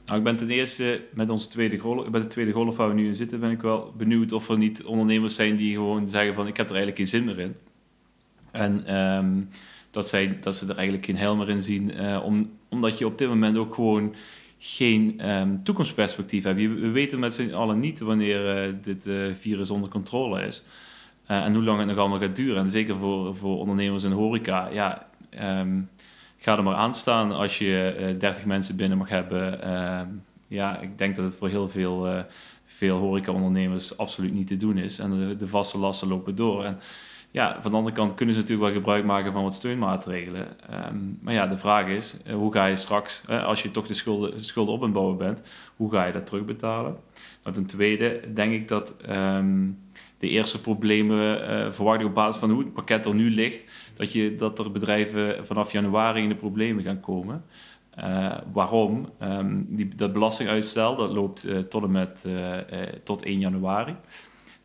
Nou, 0.07 0.19
ik 0.19 0.25
ben 0.25 0.37
ten 0.37 0.51
eerste 0.51 1.01
met 1.15 1.31
onze 1.31 1.49
tweede 1.49 1.79
golf, 1.79 2.11
bij 2.11 2.21
de 2.21 2.27
tweede 2.27 2.53
golf 2.53 2.77
waar 2.77 2.89
we 2.89 2.95
nu 2.95 3.07
in 3.07 3.15
zitten, 3.15 3.41
ben 3.41 3.51
ik 3.51 3.63
wel 3.63 3.93
benieuwd 3.97 4.33
of 4.33 4.49
er 4.49 4.59
niet 4.59 4.85
ondernemers 4.85 5.35
zijn 5.35 5.57
die 5.57 5.75
gewoon 5.75 6.09
zeggen 6.09 6.35
van 6.35 6.47
ik 6.47 6.57
heb 6.57 6.71
er 6.71 6.77
eigenlijk 6.77 6.97
geen 6.97 7.21
zin 7.21 7.25
meer 7.25 7.39
in. 7.39 7.57
En 8.51 8.97
um, 8.97 9.49
dat, 9.91 10.09
zij, 10.09 10.39
dat 10.41 10.57
ze 10.57 10.67
er 10.69 10.77
eigenlijk 10.77 11.07
geen 11.07 11.17
heil 11.17 11.37
meer 11.37 11.49
in 11.49 11.63
zien, 11.63 11.93
om, 12.23 12.51
omdat 12.69 12.99
je 12.99 13.07
op 13.07 13.19
dit 13.19 13.29
moment 13.29 13.57
ook 13.57 13.75
gewoon 13.75 14.15
geen 14.59 15.31
um, 15.31 15.63
toekomstperspectief 15.63 16.45
hebt. 16.45 16.59
We 16.59 16.91
weten 16.91 17.19
met 17.19 17.35
z'n 17.35 17.53
allen 17.53 17.79
niet 17.79 17.99
wanneer 17.99 18.75
dit 18.83 19.11
virus 19.33 19.71
onder 19.71 19.91
controle 19.91 20.43
is. 20.43 20.65
Uh, 21.31 21.45
en 21.45 21.55
hoe 21.55 21.65
lang 21.65 21.79
het 21.79 21.89
nog 21.89 21.97
allemaal 21.97 22.21
gaat 22.21 22.37
duren. 22.37 22.63
En 22.63 22.71
zeker 22.71 22.97
voor, 22.97 23.37
voor 23.37 23.59
ondernemers 23.59 24.05
in 24.05 24.13
horeca. 24.13 24.69
Ja, 24.69 25.07
um, 25.61 25.89
ga 26.39 26.57
er 26.57 26.63
maar 26.63 26.75
aan 26.75 26.95
staan 26.95 27.33
als 27.33 27.59
je 27.59 27.97
uh, 27.99 28.11
eh, 28.11 28.19
30 28.19 28.45
mensen 28.47 28.77
binnen 28.77 28.99
mag 28.99 29.09
hebben. 29.09 29.61
Uh, 29.65 30.01
ja, 30.49 30.79
ik 30.79 30.99
denk 30.99 31.17
dat 31.17 31.25
het 31.25 31.37
voor 31.37 31.49
heel 31.49 31.69
veel, 31.69 32.09
uh, 32.09 32.21
veel 32.65 32.99
horeca-ondernemers 32.99 33.99
absoluut 33.99 34.33
niet 34.33 34.47
te 34.47 34.57
doen 34.57 34.79
is. 34.79 34.99
En 34.99 35.11
de, 35.11 35.37
de, 35.37 35.47
vaste 35.47 35.79
lasten 35.79 36.09
lopen 36.09 36.35
door. 36.35 36.65
En 36.65 36.79
ja, 37.31 37.57
van 37.61 37.71
de 37.71 37.77
andere 37.77 37.95
kant 37.95 38.15
kunnen 38.15 38.35
ze 38.35 38.41
natuurlijk 38.41 38.69
wel 38.69 38.79
gebruik 38.79 39.05
maken 39.05 39.33
van 39.33 39.43
wat 39.43 39.55
steunmaatregelen. 39.55 40.47
Um, 40.89 41.19
maar 41.23 41.35
ja, 41.35 41.47
de 41.47 41.59
vraag 41.59 41.87
is, 41.87 42.21
hoe 42.33 42.53
ga 42.53 42.67
je 42.67 42.77
straks, 42.77 43.27
als 43.27 43.63
je 43.63 43.71
toch 43.71 43.87
de 43.87 43.95
schulden, 43.95 44.45
schulden 44.45 44.75
op 44.75 44.83
aan 44.83 44.93
bouwen 44.93 45.17
bent, 45.17 45.43
hoe 45.77 45.91
ga 45.91 46.05
je 46.05 46.13
dat 46.13 46.27
terugbetalen? 46.27 46.97
Nou, 47.43 47.55
ten 47.55 47.67
tweede 47.67 48.21
denk 48.35 48.53
ik 48.53 48.69
dat... 48.69 48.95
de 50.19 50.29
eerste 50.29 50.61
problemen 50.61 51.41
uh, 51.41 51.73
verwacht 51.73 52.01
ik 52.01 52.07
op 52.07 52.15
basis 52.15 52.41
van 52.41 52.51
hoe 52.51 52.59
het 52.59 52.73
pakket 52.73 53.07
er 53.07 53.15
nu 53.15 53.31
ligt, 53.31 53.93
dat, 53.95 54.13
je, 54.13 54.35
dat 54.35 54.59
er 54.59 54.73
bedrijven 54.73 55.47
vanaf 55.47 55.73
januari 55.73 56.23
in 56.23 56.29
de 56.29 56.35
problemen 56.35 56.85
gaan 56.85 57.01
komen. 57.01 57.45
Uh, 57.99 58.37
waarom? 58.53 59.13
Um, 59.23 59.67
die, 59.69 59.95
dat 59.95 60.13
belastinguitstel 60.13 60.97
dat 60.97 61.11
loopt 61.11 61.47
uh, 61.47 61.59
tot 61.59 61.83
en 61.83 61.91
met 61.91 62.27
tot 63.05 63.23
1 63.23 63.39
januari. 63.39 63.97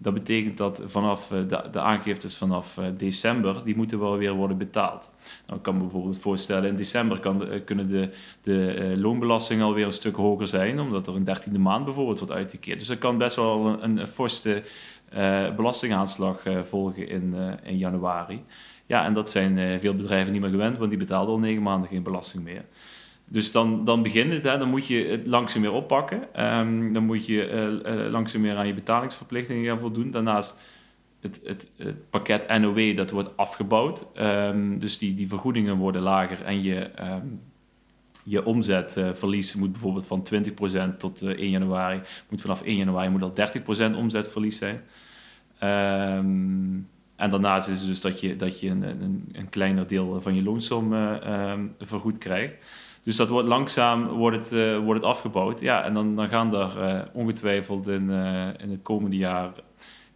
Dat 0.04 0.14
betekent 0.14 0.58
dat 0.58 0.82
vanaf 0.86 1.28
de, 1.28 1.64
de 1.72 1.80
aangiftes 1.80 2.38
vanaf 2.38 2.80
december, 2.98 3.62
die 3.64 3.76
moeten 3.76 4.00
wel 4.00 4.18
weer 4.18 4.34
worden 4.34 4.58
betaald. 4.58 5.12
Nou, 5.46 5.58
ik 5.58 5.64
kan 5.64 5.76
me 5.76 5.82
bijvoorbeeld 5.82 6.20
voorstellen, 6.20 6.70
in 6.70 6.76
december 6.76 7.20
kan, 7.20 7.48
kunnen 7.66 7.88
de, 7.88 8.10
de 8.42 8.94
loonbelastingen 8.98 9.66
alweer 9.66 9.86
een 9.86 9.92
stuk 9.92 10.16
hoger 10.16 10.48
zijn, 10.48 10.80
omdat 10.80 11.08
er 11.08 11.16
een 11.16 11.24
dertiende 11.24 11.60
maand 11.60 11.86
bijvoorbeeld 11.86 12.20
wordt 12.20 12.34
uitgekeerd. 12.34 12.80
Dus 12.80 12.88
dat 12.88 12.98
kan 12.98 13.18
best 13.18 13.36
wel 13.36 13.68
een, 13.82 13.98
een, 14.00 14.64
uh, 15.14 15.56
belastingaanslag 15.56 16.44
volgen 16.64 17.08
in, 17.08 17.36
in 17.64 17.78
januari. 17.78 18.44
Ja, 18.86 19.06
en 19.06 19.14
dat 19.14 19.30
zijn 19.30 19.80
veel 19.80 19.96
bedrijven 19.96 20.32
niet 20.32 20.42
meer 20.42 20.50
gewend, 20.50 20.78
want 20.78 20.90
die 20.90 21.00
betaalden 21.00 21.34
al 21.34 21.40
negen 21.40 21.62
maanden 21.62 21.90
geen 21.90 22.04
belasting 22.04 22.44
meer. 22.44 22.66
Dus 23.26 23.52
dan, 23.52 23.86
dan 23.86 24.04
begint 24.04 24.34
het, 24.34 24.44
hè, 24.44 24.58
dan 24.58 24.70
moet 24.70 24.88
je 24.88 25.06
het 25.06 25.28
langzaam 25.28 25.62
meer 25.62 25.72
oppakken. 25.72 26.44
Um, 26.58 26.94
dan 26.94 27.04
moet 27.06 27.26
je 27.26 28.08
langzaam 28.12 28.42
meer 28.42 28.56
aan 28.56 28.68
je 28.68 28.74
betalingsverplichtingen 28.74 29.66
gaan 29.66 29.80
voldoen. 29.80 30.12
Daarnaast 30.12 30.60
het, 31.20 31.42
het, 31.44 31.72
het 31.78 32.10
pakket 32.10 32.60
NOW, 32.60 32.96
dat 32.96 33.12
wordt 33.12 33.38
afgebouwd. 33.38 34.06
Um, 34.20 34.80
dus 34.80 34.98
die, 34.98 35.16
die 35.16 35.28
vergoedingen 35.28 35.78
worden 35.78 36.02
lager 36.02 36.42
en 36.42 36.62
je... 36.62 36.90
Um, 37.00 37.42
je 38.26 38.46
omzetverlies 38.46 39.56
moet 39.56 39.72
bijvoorbeeld 39.72 40.08
van 40.08 40.28
20% 40.94 40.98
tot 40.98 41.22
1 41.22 41.50
januari, 41.50 42.02
moet 42.30 42.42
vanaf 42.42 42.62
1 42.62 42.76
januari 42.76 43.10
moet 43.10 43.22
al 43.22 43.34
30% 43.94 43.96
omzetverlies 43.96 44.58
zijn. 44.58 44.82
En 47.16 47.30
daarnaast 47.30 47.68
is 47.68 47.80
het 47.80 47.88
dus 47.88 48.02
dat 48.02 48.20
je, 48.20 48.36
dat 48.36 48.60
je 48.60 48.70
een, 48.70 48.82
een, 48.82 49.30
een 49.32 49.50
kleiner 49.50 49.88
deel 49.88 50.22
van 50.22 50.36
je 50.36 50.44
loonsom 50.44 50.94
vergoed 51.80 52.18
krijgt. 52.18 52.54
Dus 53.04 53.16
dat 53.16 53.30
wordt 53.30 53.48
langzaam 53.48 54.08
wordt 54.08 54.38
het, 54.38 54.52
uh, 54.52 54.78
wordt 54.78 55.02
het 55.02 55.10
afgebouwd. 55.10 55.60
Ja, 55.60 55.84
en 55.84 55.94
dan, 55.94 56.16
dan 56.16 56.30
gaan 56.30 56.52
daar 56.52 56.78
uh, 56.78 57.02
ongetwijfeld 57.14 57.88
in, 57.88 58.10
in 58.60 58.70
het 58.70 58.82
komende 58.82 59.18
jaar 59.18 59.52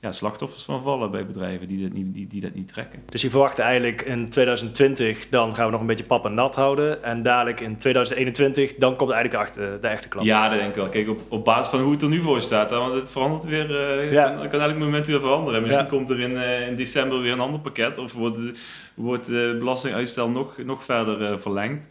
ja, 0.01 0.11
slachtoffers 0.11 0.63
van 0.63 0.81
vallen 0.81 1.11
bij 1.11 1.25
bedrijven 1.25 1.67
die 1.67 1.81
dat, 1.81 1.93
niet, 1.93 2.13
die, 2.13 2.27
die 2.27 2.41
dat 2.41 2.53
niet 2.53 2.67
trekken. 2.67 2.99
Dus 3.09 3.21
je 3.21 3.29
verwacht 3.29 3.59
eigenlijk 3.59 4.01
in 4.01 4.29
2020, 4.29 5.29
dan 5.29 5.55
gaan 5.55 5.65
we 5.65 5.71
nog 5.71 5.81
een 5.81 5.87
beetje 5.87 6.03
pap 6.03 6.25
en 6.25 6.33
nat 6.33 6.55
houden. 6.55 7.03
En 7.03 7.23
dadelijk 7.23 7.59
in 7.59 7.77
2021, 7.77 8.75
dan 8.75 8.95
komt 8.95 9.11
eigenlijk 9.11 9.53
de, 9.53 9.61
echte, 9.61 9.77
de 9.81 9.87
echte 9.87 10.07
klap. 10.07 10.23
Ja, 10.23 10.49
dat 10.49 10.57
denk 10.57 10.69
ik 10.69 10.75
wel. 10.75 10.89
Kijk, 10.89 11.09
op, 11.09 11.21
op 11.27 11.45
basis 11.45 11.67
van 11.67 11.79
hoe 11.79 11.91
het 11.91 12.01
er 12.01 12.09
nu 12.09 12.21
voor 12.21 12.41
staat, 12.41 12.69
hè, 12.69 12.77
want 12.77 12.93
het 12.93 13.11
verandert 13.11 13.43
weer, 13.43 13.99
uh, 14.01 14.11
ja. 14.11 14.29
kan, 14.29 14.47
kan 14.47 14.61
elk 14.61 14.77
moment 14.77 15.07
weer 15.07 15.21
veranderen. 15.21 15.61
Misschien 15.61 15.87
komt 15.87 16.09
er 16.09 16.19
in, 16.19 16.31
uh, 16.31 16.67
in 16.67 16.75
december 16.75 17.21
weer 17.21 17.31
een 17.31 17.39
ander 17.39 17.59
pakket 17.59 17.97
of 17.97 18.13
wordt, 18.13 18.39
wordt 18.93 19.25
de 19.25 19.55
belastinguitstel 19.59 20.29
nog, 20.29 20.57
nog 20.57 20.83
verder 20.83 21.41
verlengd. 21.41 21.89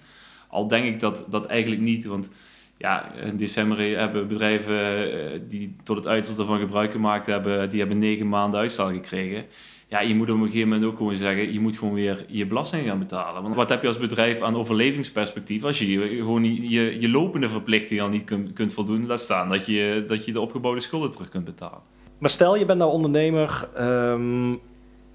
Al 0.56 0.68
denk 0.68 0.84
ik 0.84 1.00
dat, 1.00 1.24
dat 1.28 1.46
eigenlijk 1.46 1.82
niet, 1.82 2.06
want 2.06 2.30
ja, 2.78 3.12
in 3.14 3.36
december 3.36 3.98
hebben 3.98 4.28
bedrijven 4.28 5.12
eh, 5.12 5.40
die 5.48 5.76
tot 5.82 5.96
het 5.96 6.06
uiterste 6.06 6.40
ervan 6.40 6.58
gebruik 6.58 6.92
gemaakt 6.92 7.26
hebben, 7.26 7.70
die 7.70 7.78
hebben 7.78 7.98
negen 7.98 8.28
maanden 8.28 8.60
uitstel 8.60 8.88
gekregen. 8.88 9.44
Ja, 9.88 10.00
je 10.00 10.14
moet 10.14 10.30
op 10.30 10.36
een 10.36 10.44
gegeven 10.44 10.68
moment 10.68 10.86
ook 10.86 10.96
gewoon 10.96 11.16
zeggen, 11.16 11.52
je 11.52 11.60
moet 11.60 11.78
gewoon 11.78 11.94
weer 11.94 12.24
je 12.28 12.46
belasting 12.46 12.86
gaan 12.86 12.98
betalen. 12.98 13.42
Want 13.42 13.54
wat 13.54 13.68
heb 13.68 13.80
je 13.80 13.86
als 13.86 13.98
bedrijf 13.98 14.40
aan 14.40 14.56
overlevingsperspectief 14.56 15.64
als 15.64 15.78
je 15.78 16.16
gewoon 16.16 16.44
je, 16.70 17.00
je 17.00 17.08
lopende 17.08 17.48
verplichtingen 17.48 18.04
al 18.04 18.10
niet 18.10 18.24
kunt, 18.24 18.52
kunt 18.52 18.72
voldoen? 18.72 19.06
Laat 19.06 19.20
staan 19.20 19.48
dat 19.48 19.66
je, 19.66 20.04
dat 20.06 20.24
je 20.24 20.32
de 20.32 20.40
opgebouwde 20.40 20.80
schulden 20.80 21.10
terug 21.10 21.28
kunt 21.28 21.44
betalen. 21.44 21.80
Maar 22.18 22.30
stel, 22.30 22.56
je 22.56 22.64
bent 22.64 22.78
nou 22.78 22.90
ondernemer, 22.90 23.68
um, 23.78 24.60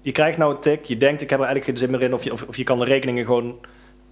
je 0.00 0.12
krijgt 0.12 0.38
nou 0.38 0.54
een 0.54 0.60
tik, 0.60 0.84
je 0.84 0.96
denkt 0.96 1.22
ik 1.22 1.30
heb 1.30 1.38
er 1.38 1.44
eigenlijk 1.44 1.64
geen 1.64 1.88
zin 1.88 1.98
meer 1.98 2.06
in, 2.06 2.14
of 2.14 2.24
je, 2.24 2.32
of, 2.32 2.42
of 2.42 2.56
je 2.56 2.64
kan 2.64 2.78
de 2.78 2.84
rekeningen 2.84 3.24
gewoon 3.24 3.58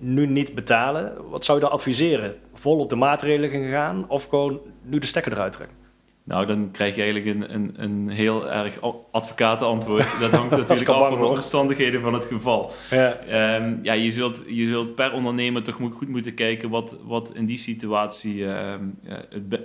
nu 0.01 0.27
niet 0.27 0.55
betalen, 0.55 1.31
wat 1.31 1.45
zou 1.45 1.59
je 1.59 1.65
dan 1.65 1.73
adviseren? 1.73 2.35
Vol 2.55 2.79
op 2.79 2.89
de 2.89 2.97
maatregelen 2.97 3.71
gaan 3.71 4.05
of 4.09 4.25
gewoon 4.25 4.61
nu 4.83 4.99
de 4.99 5.07
stekker 5.07 5.33
eruit 5.33 5.53
trekken? 5.53 5.77
Nou, 6.25 6.47
dan 6.47 6.71
krijg 6.71 6.95
je 6.95 7.03
eigenlijk 7.03 7.37
een, 7.37 7.55
een, 7.55 7.75
een 7.77 8.09
heel 8.09 8.51
erg 8.51 8.81
advocatenantwoord. 9.11 10.09
Dat 10.21 10.31
hangt 10.31 10.57
natuurlijk 10.57 10.89
af 10.89 11.09
van 11.09 11.21
de 11.21 11.27
omstandigheden 11.27 12.01
van 12.01 12.15
het 12.15 12.25
geval. 12.25 12.73
Ja, 12.91 13.57
um, 13.57 13.79
ja 13.83 13.93
je, 13.93 14.11
zult, 14.11 14.43
je 14.47 14.67
zult 14.67 14.95
per 14.95 15.13
ondernemer 15.13 15.63
toch 15.63 15.75
goed 15.75 16.09
moeten 16.09 16.35
kijken 16.35 16.71
wat, 16.71 16.99
wat 17.03 17.33
in 17.35 17.47
die 17.47 17.59
situatie 17.59 18.45
um, 18.45 18.99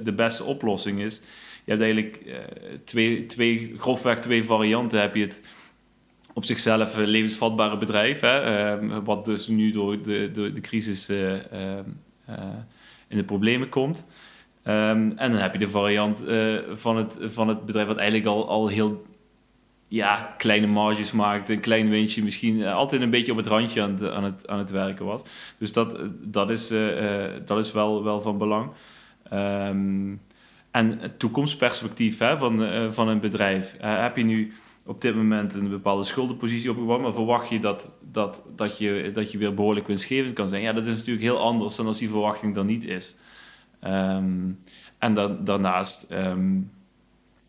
de 0.04 0.14
beste 0.14 0.44
oplossing 0.44 1.00
is. 1.00 1.22
Je 1.64 1.72
hebt 1.72 1.84
eigenlijk 1.84 2.22
uh, 2.26 2.34
twee, 2.84 3.26
twee, 3.26 3.76
grofweg 3.78 4.20
twee 4.20 4.46
varianten. 4.46 5.02
Heb 5.02 5.16
je 5.16 5.22
het 5.22 5.42
op 6.36 6.46
zichzelf 6.46 6.98
een 6.98 7.08
levensvatbare 7.08 7.78
bedrijf. 7.78 8.20
Hè, 8.20 8.40
ehm, 8.40 9.04
wat 9.04 9.26
dus 9.26 9.48
nu 9.48 9.72
door 9.72 10.02
de, 10.02 10.30
de, 10.32 10.62
crisis 10.62 11.10
uh, 11.10 11.34
in 13.08 13.18
de 13.18 13.24
problemen 13.24 13.70
komt. 13.70 14.08
Um, 14.68 15.18
en 15.18 15.32
dan 15.32 15.42
heb 15.42 15.54
je 15.54 15.60
de 15.60 15.70
variant 15.70 16.24
van, 16.74 16.98
het, 16.98 17.18
van 17.22 17.48
het 17.48 17.66
bedrijf 17.66 17.88
wat 17.88 17.98
eigenlijk 17.98 18.28
al, 18.28 18.48
al 18.48 18.68
heel 18.68 19.06
ja, 19.88 20.34
kleine 20.38 20.68
marges 20.68 21.12
maakt, 21.12 21.50
een 21.50 21.60
klein 21.60 21.90
winstje, 21.90 22.24
misschien 22.24 22.66
altijd 22.66 23.02
een 23.02 23.10
beetje 23.10 23.32
op 23.32 23.38
het 23.38 23.48
randje 23.48 23.82
aan 23.82 23.92
het, 23.92 24.12
aan 24.12 24.24
het, 24.24 24.48
aan 24.48 24.58
het 24.58 24.72
werken 24.72 25.06
was. 25.06 25.22
Dus 25.58 25.74
dat, 25.74 25.98
dat 26.22 26.50
is, 26.50 26.74
dat 27.46 27.60
is 27.60 27.72
wel, 27.72 28.04
wel 28.04 28.22
van 28.22 28.38
belang. 28.38 28.72
En 30.72 31.00
het 31.00 31.20
toekomstperspectief 31.20 32.20
hè, 32.20 32.38
van, 32.38 32.68
van 32.94 33.08
een 33.08 33.20
bedrijf. 33.20 33.76
heb 33.80 34.18
je 34.18 34.24
nu 34.24 34.54
op 34.86 35.02
dit 35.02 35.16
moment 35.16 35.54
een 35.54 35.70
bepaalde 35.70 36.04
schuldenpositie 36.04 36.70
opgebouwd, 36.70 37.02
maar 37.02 37.14
verwacht 37.14 37.50
je 37.50 37.60
dat, 37.60 37.92
dat, 38.12 38.42
dat, 38.56 38.78
je 38.78 39.10
dat 39.14 39.32
je 39.32 39.38
weer 39.38 39.54
behoorlijk 39.54 39.88
winstgevend 39.88 40.34
kan 40.34 40.50
zijn? 40.50 40.62
Ja, 40.62 40.74
dat 40.74 40.88
is 40.88 40.98
natuurlijk 40.98 41.26
heel 41.26 41.40
anders 41.40 41.76
dan 41.76 41.86
als 41.86 42.00
die 42.00 42.10
verwachting 42.10 42.56
dan 42.56 42.66
niet 42.66 42.84
is. 42.84 43.16
Ehm, 43.80 44.52
en 44.98 45.14
dan, 45.14 45.44
daarnaast 45.44 46.08
um, 46.12 46.72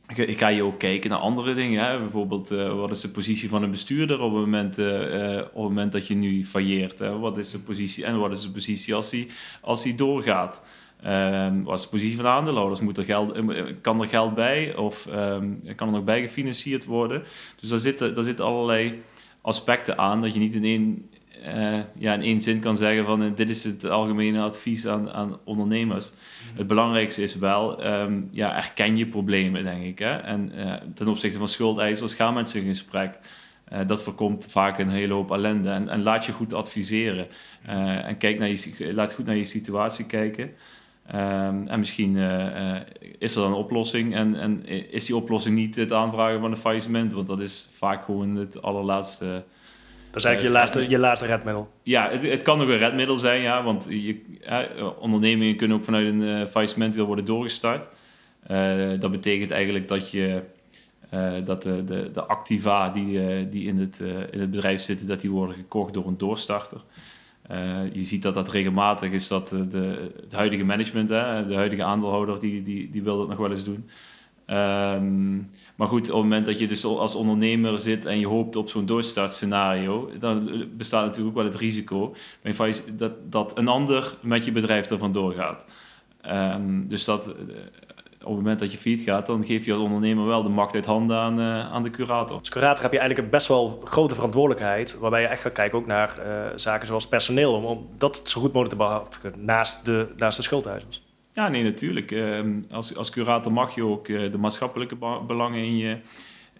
ga 0.08 0.48
je 0.48 0.62
ook 0.62 0.78
kijken 0.78 1.10
naar 1.10 1.18
andere 1.18 1.54
dingen. 1.54 1.84
Hè? 1.84 1.98
Bijvoorbeeld, 1.98 2.52
uh, 2.52 2.74
wat 2.74 2.90
is 2.90 3.00
de 3.00 3.10
positie 3.10 3.48
van 3.48 3.62
een 3.62 3.70
bestuurder 3.70 4.20
op 4.20 4.32
het 4.32 4.40
moment, 4.40 4.78
uh, 4.78 5.36
op 5.36 5.44
het 5.44 5.54
moment 5.54 5.92
dat 5.92 6.06
je 6.06 6.14
nu 6.14 6.44
failleert? 6.44 6.98
Hè? 6.98 7.18
Wat 7.18 7.38
is 7.38 7.50
de 7.50 7.60
positie 7.60 8.04
en 8.04 8.18
wat 8.18 8.32
is 8.32 8.42
de 8.42 8.50
positie 8.50 8.94
als 8.94 9.10
hij 9.10 9.28
als 9.60 9.82
die 9.82 9.94
doorgaat? 9.94 10.62
Um, 11.04 11.64
wat 11.64 11.78
is 11.78 11.84
de 11.84 11.90
positie 11.90 12.14
van 12.14 12.24
de 12.24 12.30
aandeelhouders? 12.30 12.80
Moet 12.80 12.96
er 12.96 13.04
geld, 13.04 13.38
kan 13.80 14.00
er 14.00 14.08
geld 14.08 14.34
bij 14.34 14.76
of 14.76 15.06
um, 15.06 15.60
kan 15.76 15.86
er 15.86 15.94
nog 15.94 16.04
bij 16.04 16.20
gefinancierd 16.20 16.84
worden? 16.84 17.22
Dus 17.60 17.68
daar 17.68 17.78
zitten, 17.78 18.14
daar 18.14 18.24
zitten 18.24 18.44
allerlei 18.44 19.02
aspecten 19.40 19.98
aan 19.98 20.22
dat 20.22 20.32
je 20.32 20.38
niet 20.38 20.54
in 20.54 20.64
één, 20.64 21.10
uh, 21.46 21.78
ja, 21.98 22.14
in 22.14 22.22
één 22.22 22.40
zin 22.40 22.60
kan 22.60 22.76
zeggen 22.76 23.04
van 23.04 23.34
dit 23.34 23.48
is 23.48 23.64
het 23.64 23.84
algemene 23.84 24.40
advies 24.40 24.86
aan, 24.86 25.10
aan 25.10 25.38
ondernemers. 25.44 26.12
Mhm. 26.12 26.58
Het 26.58 26.66
belangrijkste 26.66 27.22
is 27.22 27.36
wel, 27.36 27.86
um, 27.86 28.28
ja, 28.32 28.56
erken 28.56 28.96
je 28.96 29.06
problemen, 29.06 29.64
denk 29.64 29.82
ik. 29.82 29.98
Hè? 29.98 30.16
En 30.16 30.52
uh, 30.56 30.74
ten 30.94 31.08
opzichte 31.08 31.38
van 31.38 31.48
schuldeisers 31.48 32.14
gaan 32.14 32.34
mensen 32.34 32.60
in 32.60 32.66
gesprek. 32.66 33.18
Dat 33.86 34.02
voorkomt 34.02 34.46
vaak 34.50 34.78
een 34.78 34.88
hele 34.88 35.12
hoop 35.12 35.30
ellende. 35.30 35.70
En, 35.70 35.88
en 35.88 36.02
laat 36.02 36.24
je 36.24 36.32
goed 36.32 36.54
adviseren. 36.54 37.26
en 37.62 38.16
kijk 38.16 38.38
naar 38.38 38.48
je, 38.48 38.92
laat 38.94 39.14
goed 39.14 39.26
naar 39.26 39.36
je 39.36 39.44
situatie 39.44 40.06
kijken. 40.06 40.50
Um, 41.14 41.68
en 41.68 41.78
misschien 41.78 42.16
uh, 42.16 42.76
is 43.18 43.34
er 43.34 43.42
dan 43.42 43.50
een 43.50 43.56
oplossing 43.56 44.14
en, 44.14 44.36
en 44.40 44.66
is 44.90 45.04
die 45.04 45.16
oplossing 45.16 45.56
niet 45.56 45.76
het 45.76 45.92
aanvragen 45.92 46.40
van 46.40 46.50
een 46.50 46.56
faillissement, 46.56 47.12
want 47.12 47.26
dat 47.26 47.40
is 47.40 47.70
vaak 47.72 48.04
gewoon 48.04 48.36
het 48.36 48.62
allerlaatste. 48.62 49.44
Dat 50.10 50.16
is 50.16 50.24
eigenlijk 50.24 50.54
je, 50.54 50.60
laatste, 50.60 50.88
je 50.88 50.98
laatste 50.98 51.26
redmiddel. 51.26 51.68
Ja, 51.82 52.10
het, 52.10 52.22
het 52.22 52.42
kan 52.42 52.60
ook 52.60 52.68
een 52.68 52.76
redmiddel 52.76 53.16
zijn, 53.16 53.42
ja, 53.42 53.62
want 53.62 53.86
je, 53.90 54.20
ondernemingen 54.98 55.56
kunnen 55.56 55.76
ook 55.76 55.84
vanuit 55.84 56.06
een 56.06 56.48
faillissement 56.48 56.94
weer 56.94 57.04
worden 57.04 57.24
doorgestart. 57.24 57.88
dat 58.98 59.10
betekent 59.10 59.50
eigenlijk 59.50 59.88
dat 59.88 60.10
je 60.10 60.42
dat 61.44 61.62
de, 61.62 61.84
de, 61.84 62.10
de 62.10 62.24
activa 62.24 62.88
die, 62.88 63.48
die 63.48 63.66
in, 63.66 63.78
het, 63.78 64.00
in 64.30 64.40
het 64.40 64.50
bedrijf 64.50 64.80
zitten, 64.80 65.06
dat 65.06 65.20
die 65.20 65.30
worden 65.30 65.56
gekocht 65.56 65.94
door 65.94 66.06
een 66.06 66.18
doorstarter. 66.18 66.80
Uh, 67.50 67.94
je 67.94 68.02
ziet 68.02 68.22
dat 68.22 68.34
dat 68.34 68.48
regelmatig 68.48 69.12
is 69.12 69.28
dat 69.28 69.48
de, 69.48 70.10
het 70.20 70.32
huidige 70.32 70.64
management, 70.64 71.08
hè, 71.08 71.46
de 71.46 71.54
huidige 71.54 71.84
aandeelhouder, 71.84 72.40
die, 72.40 72.62
die, 72.62 72.90
die 72.90 73.02
wil 73.02 73.18
dat 73.18 73.28
nog 73.28 73.38
wel 73.38 73.50
eens 73.50 73.64
doen. 73.64 73.88
Um, 74.50 75.50
maar 75.76 75.88
goed, 75.88 76.00
op 76.00 76.14
het 76.14 76.22
moment 76.22 76.46
dat 76.46 76.58
je 76.58 76.68
dus 76.68 76.84
als 76.84 77.14
ondernemer 77.14 77.78
zit 77.78 78.04
en 78.04 78.18
je 78.18 78.26
hoopt 78.26 78.56
op 78.56 78.68
zo'n 78.68 78.86
doorstartscenario, 78.86 80.10
dan 80.18 80.64
bestaat 80.76 81.04
natuurlijk 81.04 81.36
ook 81.36 81.42
wel 81.42 81.52
het 81.52 81.60
risico 81.60 82.14
dat, 82.96 83.12
dat 83.28 83.58
een 83.58 83.68
ander 83.68 84.14
met 84.20 84.44
je 84.44 84.52
bedrijf 84.52 84.90
er 84.90 84.98
vandoor 84.98 85.32
gaat. 85.32 85.66
Um, 86.30 86.88
dus 86.88 87.04
dat, 87.04 87.34
op 88.26 88.32
het 88.32 88.42
moment 88.42 88.58
dat 88.58 88.72
je 88.72 88.78
fiets 88.78 89.02
gaat, 89.02 89.26
dan 89.26 89.44
geef 89.44 89.64
je 89.64 89.72
als 89.72 89.82
ondernemer 89.82 90.26
wel 90.26 90.42
de 90.42 90.48
macht 90.48 90.74
uit 90.74 90.86
handen 90.86 91.16
aan, 91.16 91.40
uh, 91.40 91.72
aan 91.72 91.82
de 91.82 91.90
curator. 91.90 92.38
Als 92.38 92.48
curator 92.48 92.82
heb 92.82 92.92
je 92.92 92.98
eigenlijk 92.98 93.28
een 93.28 93.36
best 93.36 93.48
wel 93.48 93.80
grote 93.84 94.14
verantwoordelijkheid, 94.14 94.98
waarbij 94.98 95.20
je 95.20 95.26
echt 95.26 95.40
gaat 95.40 95.52
kijken 95.52 95.78
ook 95.78 95.86
naar 95.86 96.18
uh, 96.26 96.46
zaken 96.56 96.86
zoals 96.86 97.08
personeel, 97.08 97.54
om, 97.54 97.64
om 97.64 97.88
dat 97.98 98.20
zo 98.24 98.40
goed 98.40 98.52
mogelijk 98.52 98.70
te 98.70 98.84
behartigen 98.84 99.32
naast 99.44 99.84
de, 99.84 100.08
naast 100.16 100.36
de 100.36 100.42
schuldeisers. 100.42 101.02
Ja, 101.32 101.48
nee, 101.48 101.62
natuurlijk. 101.62 102.10
Uh, 102.10 102.40
als, 102.70 102.96
als 102.96 103.10
curator 103.10 103.52
mag 103.52 103.74
je 103.74 103.84
ook 103.84 104.08
uh, 104.08 104.32
de 104.32 104.38
maatschappelijke 104.38 104.96
belangen 105.26 105.58
in 105.58 105.76
je, 105.76 105.98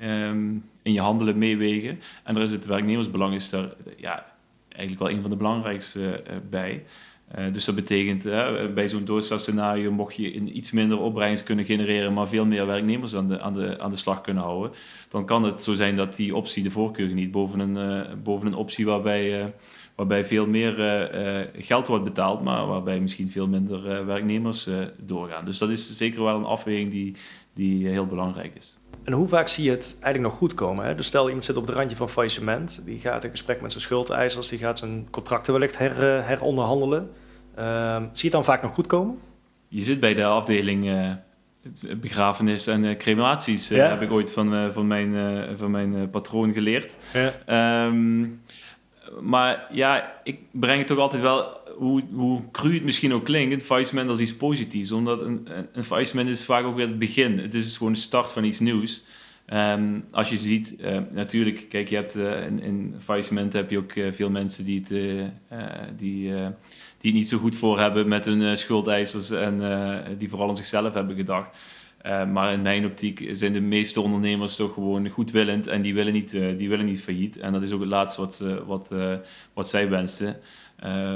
um, 0.02 0.70
in 0.82 0.92
je 0.92 1.00
handelen 1.00 1.38
meewegen. 1.38 2.00
En 2.24 2.34
daar 2.34 2.42
is 2.42 2.52
het 2.52 2.66
werknemersbelang 2.66 3.34
is 3.34 3.50
daar 3.50 3.68
ja, 3.96 4.24
eigenlijk 4.68 5.02
wel 5.02 5.10
een 5.10 5.20
van 5.20 5.30
de 5.30 5.36
belangrijkste 5.36 6.22
bij. 6.50 6.84
Uh, 7.38 7.52
dus 7.52 7.64
dat 7.64 7.74
betekent, 7.74 8.22
bij 8.74 8.88
zo'n 8.88 9.04
doodstartscenario 9.04 9.92
mocht 9.92 10.16
je 10.16 10.32
iets 10.32 10.72
minder 10.72 10.98
opbrengst 10.98 11.42
kunnen 11.42 11.64
genereren, 11.64 12.12
maar 12.12 12.28
veel 12.28 12.46
meer 12.46 12.66
werknemers 12.66 13.14
aan 13.14 13.28
de, 13.28 13.40
aan, 13.40 13.54
de, 13.54 13.80
aan 13.80 13.90
de 13.90 13.96
slag 13.96 14.20
kunnen 14.20 14.42
houden. 14.42 14.72
Dan 15.08 15.26
kan 15.26 15.44
het 15.44 15.62
zo 15.62 15.74
zijn 15.74 15.96
dat 15.96 16.16
die 16.16 16.36
optie 16.36 16.62
de 16.62 16.70
voorkeur 16.70 17.08
niet 17.08 17.30
boven 17.30 17.58
een, 17.58 17.76
uh, 17.76 18.14
boven 18.22 18.46
een 18.46 18.54
optie 18.54 18.86
waarbij, 18.86 19.54
waarbij 19.94 20.24
veel 20.24 20.46
meer 20.46 20.74
geld 21.56 21.86
wordt 21.86 22.04
betaald, 22.04 22.42
maar 22.42 22.66
waarbij 22.66 23.00
misschien 23.00 23.30
veel 23.30 23.48
minder 23.48 24.06
werknemers 24.06 24.68
doorgaan. 24.98 25.44
Dus 25.44 25.58
dat 25.58 25.70
is 25.70 25.96
zeker 25.96 26.22
wel 26.22 26.36
een 26.36 26.44
afweging 26.44 26.90
die, 26.90 27.14
die 27.54 27.88
heel 27.88 28.06
belangrijk 28.06 28.54
is. 28.54 28.78
En 29.04 29.12
hoe 29.12 29.28
vaak 29.28 29.48
zie 29.48 29.64
je 29.64 29.70
het 29.70 29.98
eigenlijk 30.00 30.32
nog 30.32 30.40
goed 30.40 30.54
komen? 30.54 30.86
Hè? 30.86 30.94
Dus 30.94 31.06
stel 31.06 31.26
iemand 31.26 31.44
zit 31.44 31.56
op 31.56 31.66
het 31.66 31.76
randje 31.76 31.96
van 31.96 32.08
faillissement, 32.08 32.82
die 32.84 32.98
gaat 32.98 33.24
in 33.24 33.30
gesprek 33.30 33.60
met 33.60 33.70
zijn 33.70 33.82
schuldeisers, 33.82 34.48
die 34.48 34.58
gaat 34.58 34.78
zijn 34.78 35.06
contracten 35.10 35.52
wellicht 35.52 35.78
her, 35.78 36.18
uh, 36.18 36.26
heronderhandelen. 36.26 37.10
Uh, 37.58 37.96
zie 37.96 38.08
je 38.12 38.22
het 38.22 38.32
dan 38.32 38.44
vaak 38.44 38.62
nog 38.62 38.74
goed 38.74 38.86
komen? 38.86 39.18
Je 39.68 39.82
zit 39.82 40.00
bij 40.00 40.14
de 40.14 40.24
afdeling 40.24 40.86
uh, 40.86 41.12
begrafenis 41.96 42.66
en 42.66 42.84
uh, 42.84 42.96
crematies, 42.96 43.68
ja? 43.68 43.88
heb 43.88 44.02
ik 44.02 44.10
ooit 44.10 44.32
van, 44.32 44.72
van 44.72 44.86
mijn, 44.86 45.14
van 45.56 45.70
mijn 45.70 46.10
patroon 46.10 46.52
geleerd. 46.52 46.96
Ja. 47.12 47.86
Um, 47.86 48.42
maar 49.20 49.66
ja, 49.70 50.20
ik 50.24 50.38
breng 50.50 50.78
het 50.78 50.86
toch 50.86 50.98
altijd 50.98 51.22
wel, 51.22 51.60
hoe, 51.76 52.02
hoe 52.14 52.50
cru 52.50 52.74
het 52.74 52.84
misschien 52.84 53.12
ook 53.12 53.24
klinkt, 53.24 53.54
een 53.54 53.60
faillissement 53.60 54.08
als 54.08 54.20
iets 54.20 54.36
positiefs. 54.36 54.92
Omdat 54.92 55.20
een, 55.20 55.48
een 55.72 55.84
faillissement 55.84 56.28
is 56.28 56.44
vaak 56.44 56.64
ook 56.64 56.76
weer 56.76 56.86
het 56.86 56.98
begin. 56.98 57.38
Het 57.38 57.54
is 57.54 57.76
gewoon 57.76 57.92
de 57.92 57.98
start 57.98 58.32
van 58.32 58.44
iets 58.44 58.60
nieuws. 58.60 59.02
Um, 59.52 60.04
als 60.10 60.28
je 60.28 60.36
ziet, 60.36 60.74
uh, 60.80 60.98
natuurlijk, 61.10 61.66
kijk, 61.68 61.88
je 61.88 61.94
hebt 61.94 62.16
uh, 62.16 62.46
in, 62.46 62.62
in 62.62 62.94
faillissement 62.98 63.52
heb 63.52 63.70
je 63.70 63.78
ook 63.78 63.94
uh, 63.94 64.12
veel 64.12 64.30
mensen 64.30 64.64
die 64.64 64.78
het, 64.78 64.88
die, 65.96 66.32
die 66.98 67.10
het 67.10 67.12
niet 67.12 67.28
zo 67.28 67.38
goed 67.38 67.56
voor 67.56 67.80
hebben 67.80 68.08
met 68.08 68.24
hun 68.24 68.56
schuldeisers 68.56 69.30
en 69.30 69.60
die 70.18 70.28
vooral 70.28 70.48
aan 70.48 70.56
zichzelf 70.56 70.94
hebben 70.94 71.16
gedacht. 71.16 71.56
Uh, 72.06 72.26
maar 72.26 72.52
in 72.52 72.62
mijn 72.62 72.84
optiek 72.84 73.28
zijn 73.32 73.52
de 73.52 73.60
meeste 73.60 74.00
ondernemers 74.00 74.56
toch 74.56 74.74
gewoon 74.74 75.08
goedwillend 75.08 75.66
en 75.66 75.82
die 75.82 75.94
willen 75.94 76.12
niet, 76.12 76.34
uh, 76.34 76.58
die 76.58 76.68
willen 76.68 76.84
niet 76.84 77.02
failliet. 77.02 77.38
En 77.38 77.52
dat 77.52 77.62
is 77.62 77.72
ook 77.72 77.80
het 77.80 77.88
laatste 77.88 78.20
wat, 78.20 78.44
wat, 78.66 78.90
uh, 78.92 79.14
wat 79.52 79.68
zij 79.68 79.88
wensen. 79.88 80.36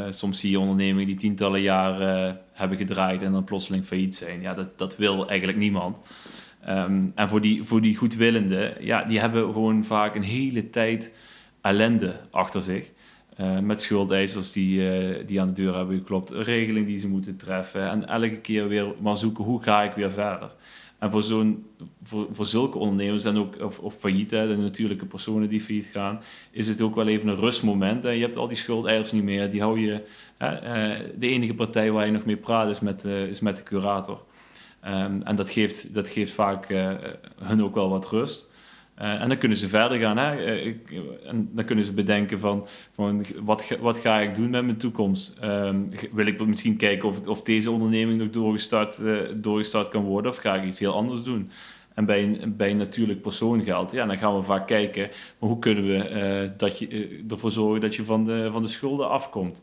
soms 0.08 0.40
zie 0.40 0.50
je 0.50 0.58
ondernemingen 0.58 1.06
die 1.06 1.16
tientallen 1.16 1.60
jaren 1.60 2.40
hebben 2.52 2.78
gedraaid 2.78 3.22
en 3.22 3.32
dan 3.32 3.44
plotseling 3.44 3.84
failliet 3.84 4.14
zijn. 4.14 4.40
Ja, 4.40 4.54
dat, 4.54 4.78
dat 4.78 4.96
wil 4.96 5.28
eigenlijk 5.28 5.58
niemand. 5.58 5.98
Um, 6.68 7.12
en 7.14 7.28
voor 7.28 7.40
die, 7.40 7.64
voor 7.64 7.80
die 7.80 7.96
goedwillenden, 7.96 8.84
ja, 8.84 9.04
die 9.04 9.20
hebben 9.20 9.52
gewoon 9.52 9.84
vaak 9.84 10.14
een 10.14 10.22
hele 10.22 10.70
tijd 10.70 11.12
ellende 11.60 12.20
achter 12.30 12.62
zich. 12.62 12.90
met 13.62 13.82
schuldeisers 13.82 14.52
die, 14.52 15.24
die 15.24 15.40
aan 15.40 15.54
de 15.54 15.62
deur 15.62 15.76
hebben 15.76 15.98
geklopt, 15.98 16.30
een 16.30 16.42
regeling 16.42 16.86
die 16.86 16.98
ze 16.98 17.08
moeten 17.08 17.36
treffen. 17.36 17.90
En 17.90 18.08
elke 18.08 18.38
keer 18.38 18.68
weer 18.68 18.94
maar 19.00 19.16
zoeken 19.16 19.44
hoe 19.44 19.62
ga 19.62 19.82
ik 19.82 19.92
weer 19.92 20.12
verder. 20.12 20.50
En 21.00 21.10
voor, 21.10 21.22
zo'n, 21.22 21.66
voor, 22.02 22.26
voor 22.30 22.46
zulke 22.46 22.78
ondernemers 22.78 23.24
en 23.24 23.36
ook, 23.36 23.62
of, 23.62 23.78
of 23.78 23.94
failliet, 23.94 24.30
de 24.30 24.56
natuurlijke 24.58 25.06
personen 25.06 25.48
die 25.48 25.60
failliet 25.60 25.86
gaan, 25.92 26.20
is 26.50 26.68
het 26.68 26.82
ook 26.82 26.94
wel 26.94 27.06
even 27.06 27.28
een 27.28 27.40
rustmoment. 27.40 28.04
En 28.04 28.14
je 28.14 28.20
hebt 28.20 28.36
al 28.36 28.48
die 28.48 28.56
schuldeisers 28.56 29.12
niet 29.12 29.22
meer. 29.22 29.50
Die 29.50 29.60
hou 29.60 29.80
je, 29.80 30.02
hè, 30.36 30.54
eh, 30.54 31.06
de 31.18 31.28
enige 31.28 31.54
partij 31.54 31.90
waar 31.90 32.06
je 32.06 32.12
nog 32.12 32.24
mee 32.24 32.36
praat 32.36 32.68
is 32.68 32.80
met, 32.80 33.04
uh, 33.04 33.26
is 33.26 33.40
met 33.40 33.56
de 33.56 33.62
curator. 33.62 34.22
Um, 34.86 35.22
en 35.22 35.36
dat 35.36 35.50
geeft, 35.50 35.94
dat 35.94 36.08
geeft 36.08 36.32
vaak 36.32 36.70
uh, 36.70 36.92
hun 37.42 37.64
ook 37.64 37.74
wel 37.74 37.88
wat 37.88 38.08
rust. 38.08 38.49
Uh, 39.00 39.20
en 39.20 39.28
dan 39.28 39.38
kunnen 39.38 39.58
ze 39.58 39.68
verder 39.68 39.98
gaan. 39.98 40.16
Hè? 40.16 40.56
Uh, 40.56 40.74
en 41.26 41.50
dan 41.52 41.64
kunnen 41.64 41.84
ze 41.84 41.92
bedenken 41.92 42.38
van, 42.38 42.66
van 42.92 43.24
wat, 43.42 43.76
wat 43.80 43.98
ga 43.98 44.20
ik 44.20 44.34
doen 44.34 44.50
met 44.50 44.64
mijn 44.64 44.76
toekomst? 44.76 45.36
Um, 45.44 45.90
wil 46.12 46.26
ik 46.26 46.46
misschien 46.46 46.76
kijken 46.76 47.08
of, 47.08 47.26
of 47.26 47.42
deze 47.42 47.70
onderneming 47.70 48.18
nog 48.18 48.30
doorgestart, 48.30 48.98
uh, 48.98 49.18
doorgestart 49.34 49.88
kan 49.88 50.02
worden 50.02 50.30
of 50.30 50.36
ga 50.36 50.54
ik 50.54 50.64
iets 50.64 50.78
heel 50.78 50.94
anders 50.94 51.22
doen? 51.22 51.50
En 51.94 52.04
bij 52.04 52.22
een, 52.22 52.56
bij 52.56 52.70
een 52.70 52.76
natuurlijk 52.76 53.22
persoon 53.22 53.62
geldt, 53.62 53.92
ja, 53.92 54.06
dan 54.06 54.18
gaan 54.18 54.36
we 54.36 54.42
vaak 54.42 54.66
kijken 54.66 55.10
hoe 55.38 55.58
kunnen 55.58 55.84
we 55.84 56.52
dat 56.56 56.78
je, 56.78 57.20
ervoor 57.28 57.50
zorgen 57.50 57.80
dat 57.80 57.94
je 57.94 58.04
van 58.04 58.24
de, 58.24 58.48
van 58.52 58.62
de 58.62 58.68
schulden 58.68 59.08
afkomt. 59.08 59.62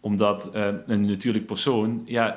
Omdat 0.00 0.50
een 0.86 1.06
natuurlijk 1.06 1.46
persoon, 1.46 2.02
ja, 2.04 2.28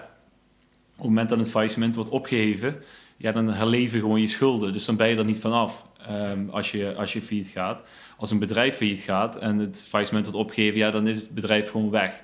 op 0.91 0.97
het 0.97 1.05
moment 1.05 1.29
dat 1.29 1.37
het 1.37 1.49
faillissement 1.49 1.95
wordt 1.95 2.09
opgeheven, 2.09 2.75
ja, 3.17 3.31
dan 3.31 3.49
herleven 3.49 3.99
gewoon 3.99 4.21
je 4.21 4.27
schulden. 4.27 4.73
Dus 4.73 4.85
dan 4.85 4.95
ben 4.95 5.07
je 5.07 5.15
er 5.15 5.25
niet 5.25 5.39
vanaf. 5.39 5.89
Um, 6.11 6.49
als, 6.49 6.71
je, 6.71 6.95
als 6.95 7.13
je 7.13 7.21
failliet 7.21 7.47
gaat. 7.47 7.83
Als 8.17 8.31
een 8.31 8.39
bedrijf 8.39 8.75
failliet 8.75 8.99
gaat 8.99 9.37
en 9.37 9.57
het 9.57 9.85
faillissement 9.87 10.25
wordt 10.25 10.39
opgegeven, 10.39 10.79
ja, 10.79 10.91
dan 10.91 11.07
is 11.07 11.21
het 11.21 11.29
bedrijf 11.29 11.69
gewoon 11.69 11.89
weg. 11.89 12.23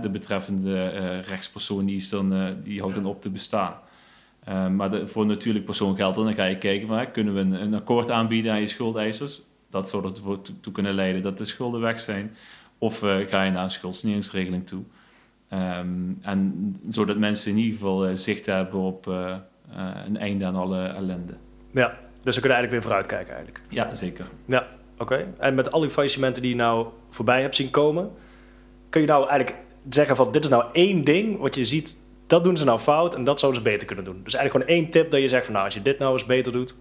de 0.00 0.10
betreffende 0.10 0.92
uh, 0.94 1.20
rechtspersoon 1.22 1.84
die, 1.84 1.96
is 1.96 2.08
dan, 2.08 2.32
uh, 2.32 2.48
die 2.64 2.80
houdt 2.80 2.94
dan 2.94 3.06
op 3.06 3.20
te 3.20 3.30
bestaan. 3.30 3.74
Um, 4.48 4.76
maar 4.76 4.90
de, 4.90 5.08
voor 5.08 5.22
een 5.22 5.28
natuurlijk 5.28 5.64
persoon 5.64 5.96
geldt 5.96 6.16
dan, 6.16 6.24
dan 6.24 6.34
ga 6.34 6.44
je 6.44 6.58
kijken 6.58 6.88
van, 6.88 7.10
kunnen 7.10 7.34
we 7.34 7.40
een, 7.40 7.52
een, 7.52 7.74
akkoord 7.74 8.10
aanbieden 8.10 8.52
aan 8.52 8.60
je 8.60 8.66
schuldeisers. 8.66 9.42
Dat 9.70 9.88
zou 9.88 10.04
ervoor 10.04 10.40
toe, 10.60 10.72
kunnen 10.72 10.94
leiden 10.94 11.22
dat 11.22 11.38
de 11.38 11.44
schulden 11.44 11.80
weg 11.80 12.00
zijn. 12.00 12.34
Of 12.78 13.02
uh, 13.02 13.16
ga 13.26 13.42
je 13.42 13.50
naar 13.50 13.64
een 13.64 13.70
schuldsaneringsregeling 13.70 14.66
toe. 14.66 14.82
Um, 15.52 16.18
en 16.22 16.76
zodat 16.88 17.16
mensen 17.16 17.50
in 17.50 17.56
ieder 17.56 17.72
geval 17.72 18.16
zicht 18.16 18.46
hebben 18.46 18.80
op 18.80 19.06
een 20.06 20.16
einde 20.16 20.44
aan 20.44 20.56
alle 20.56 20.86
ellende. 20.86 21.34
Ja, 21.70 21.98
Dus 22.26 22.34
ze 22.34 22.40
kunnen 22.40 22.58
eigenlijk 22.58 22.70
weer 22.70 22.92
vooruitkijken 22.92 23.34
eigenlijk. 23.34 23.64
Ja, 23.68 23.94
zeker. 23.94 24.26
Ja, 24.46 24.68
oké. 24.98 25.34
En 25.38 25.54
met 25.54 25.72
al 25.72 25.80
die 25.80 25.90
faillissementen 25.90 26.42
die 26.42 26.50
je 26.50 26.56
nou 26.56 26.86
voorbij 27.10 27.40
hebt 27.40 27.54
zien 27.54 27.70
komen, 27.70 28.10
kun 28.90 29.00
je 29.00 29.06
nou 29.06 29.28
eigenlijk 29.28 29.58
zeggen 29.90 30.16
van 30.16 30.32
dit 30.32 30.44
is 30.44 30.50
nou 30.50 30.64
één 30.72 31.04
ding 31.04 31.38
wat 31.38 31.54
je 31.54 31.64
ziet, 31.64 31.96
dat 32.26 32.44
doen 32.44 32.56
ze 32.56 32.64
nou 32.64 32.78
fout 32.78 33.14
en 33.14 33.24
dat 33.24 33.40
zouden 33.40 33.62
ze 33.62 33.68
beter 33.68 33.86
kunnen 33.86 34.04
doen. 34.04 34.20
Dus 34.24 34.34
eigenlijk 34.34 34.66
gewoon 34.66 34.82
één 34.82 34.90
tip 34.90 35.10
dat 35.10 35.20
je 35.20 35.28
zegt 35.28 35.44
van 35.44 35.52
nou 35.52 35.64
als 35.64 35.74
je 35.74 35.82
dit 35.82 35.98
nou 35.98 36.12
eens 36.12 36.26
beter 36.26 36.52
doet. 36.52 36.74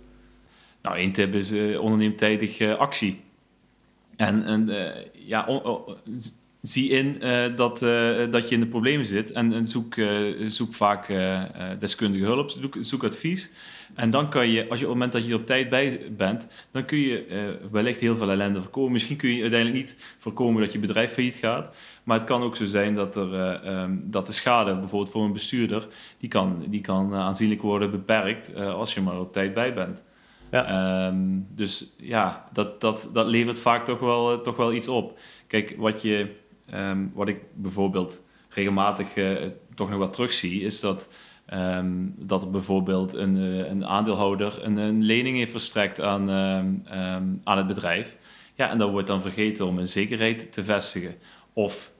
Nou, 0.81 0.97
één 0.97 1.11
tip 1.11 1.35
is 1.35 1.51
uh, 1.51 1.81
onderneem 1.81 2.15
tijdig 2.15 2.59
uh, 2.59 2.77
actie. 2.77 3.21
En, 4.15 4.43
en 4.45 4.69
uh, 4.69 4.89
ja, 5.13 5.61
zie 6.61 6.89
in 6.89 7.19
dat, 7.55 7.79
dat 8.31 8.49
je 8.49 8.55
in 8.55 8.59
de 8.59 8.67
problemen 8.67 9.05
zit 9.05 9.31
en, 9.31 9.53
en 9.53 9.67
zoek, 9.67 9.95
zoek 10.45 10.73
vaak 10.73 11.13
deskundige 11.79 12.25
hulp, 12.25 12.49
zoek, 12.49 12.75
zoek, 12.79 13.03
advies. 13.03 13.51
En 13.95 14.09
dan 14.09 14.29
kan 14.29 14.49
je, 14.49 14.69
als 14.69 14.79
je 14.79 14.85
op 14.85 14.91
het 14.91 14.99
moment 14.99 15.11
dat 15.11 15.25
je 15.25 15.31
er 15.31 15.39
op 15.39 15.45
tijd 15.45 15.69
bij 15.69 16.11
bent, 16.17 16.47
dan 16.71 16.85
kun 16.85 16.97
je 16.97 17.57
wellicht 17.71 17.99
heel 17.99 18.17
veel 18.17 18.29
ellende 18.29 18.61
voorkomen. 18.61 18.91
Misschien 18.91 19.17
kun 19.17 19.29
je 19.29 19.41
uiteindelijk 19.41 19.79
niet 19.79 20.15
voorkomen 20.17 20.61
dat 20.61 20.71
je 20.71 20.79
bedrijf 20.79 21.11
failliet 21.11 21.35
gaat, 21.35 21.75
maar 22.03 22.17
het 22.17 22.27
kan 22.27 22.41
ook 22.41 22.55
zo 22.55 22.65
zijn 22.65 22.95
dat, 22.95 23.15
er, 23.15 23.61
um, 23.79 24.03
dat 24.05 24.27
de 24.27 24.33
schade, 24.33 24.75
bijvoorbeeld 24.75 25.11
voor 25.11 25.23
een 25.23 25.33
bestuurder, 25.33 25.87
die 26.17 26.29
kan, 26.29 26.65
die 26.67 26.81
kan 26.81 27.13
aanzienlijk 27.13 27.61
worden 27.61 27.91
beperkt 27.91 28.55
als 28.55 28.93
je 28.93 29.01
maar 29.01 29.19
op 29.19 29.33
tijd 29.33 29.53
bij 29.53 29.73
bent. 29.73 30.03
Ja. 30.51 31.07
Um, 31.07 31.47
dus 31.49 31.93
ja, 31.97 32.49
dat, 32.53 32.81
dat, 32.81 33.09
dat 33.13 33.27
levert 33.27 33.59
vaak 33.59 33.85
toch 33.85 33.99
wel, 33.99 34.41
toch 34.41 34.55
wel 34.55 34.73
iets 34.73 34.87
op. 34.87 35.19
Kijk, 35.47 35.75
wat 35.77 36.01
je 36.01 36.43
Um, 36.73 37.11
wat 37.13 37.27
ik 37.27 37.37
bijvoorbeeld 37.53 38.21
regelmatig 38.49 39.07
toch 39.73 39.89
nog 39.89 39.99
wat 39.99 40.13
terugzie, 40.13 40.61
is 40.61 40.79
dat, 40.79 41.09
um, 41.53 42.15
dat 42.17 42.41
er 42.41 42.49
bijvoorbeeld 42.49 43.13
een, 43.13 43.35
uh, 43.37 43.69
een 43.69 43.85
aandeelhouder 43.85 44.63
een, 44.63 45.03
lening 45.03 45.37
heeft 45.37 45.51
verstrekt 45.51 46.01
aan, 46.01 46.29
um, 46.29 46.81
aan 47.43 47.57
het 47.57 47.67
bedrijf. 47.67 48.17
Ja, 48.55 48.69
en 48.69 48.77
dan 48.77 48.91
wordt 48.91 49.07
dan 49.07 49.21
vergeten 49.21 49.65
om 49.65 49.77
een 49.77 49.87
zekerheid 49.87 50.53
te 50.53 50.63
vestigen. 50.63 51.15
Of 51.53 51.91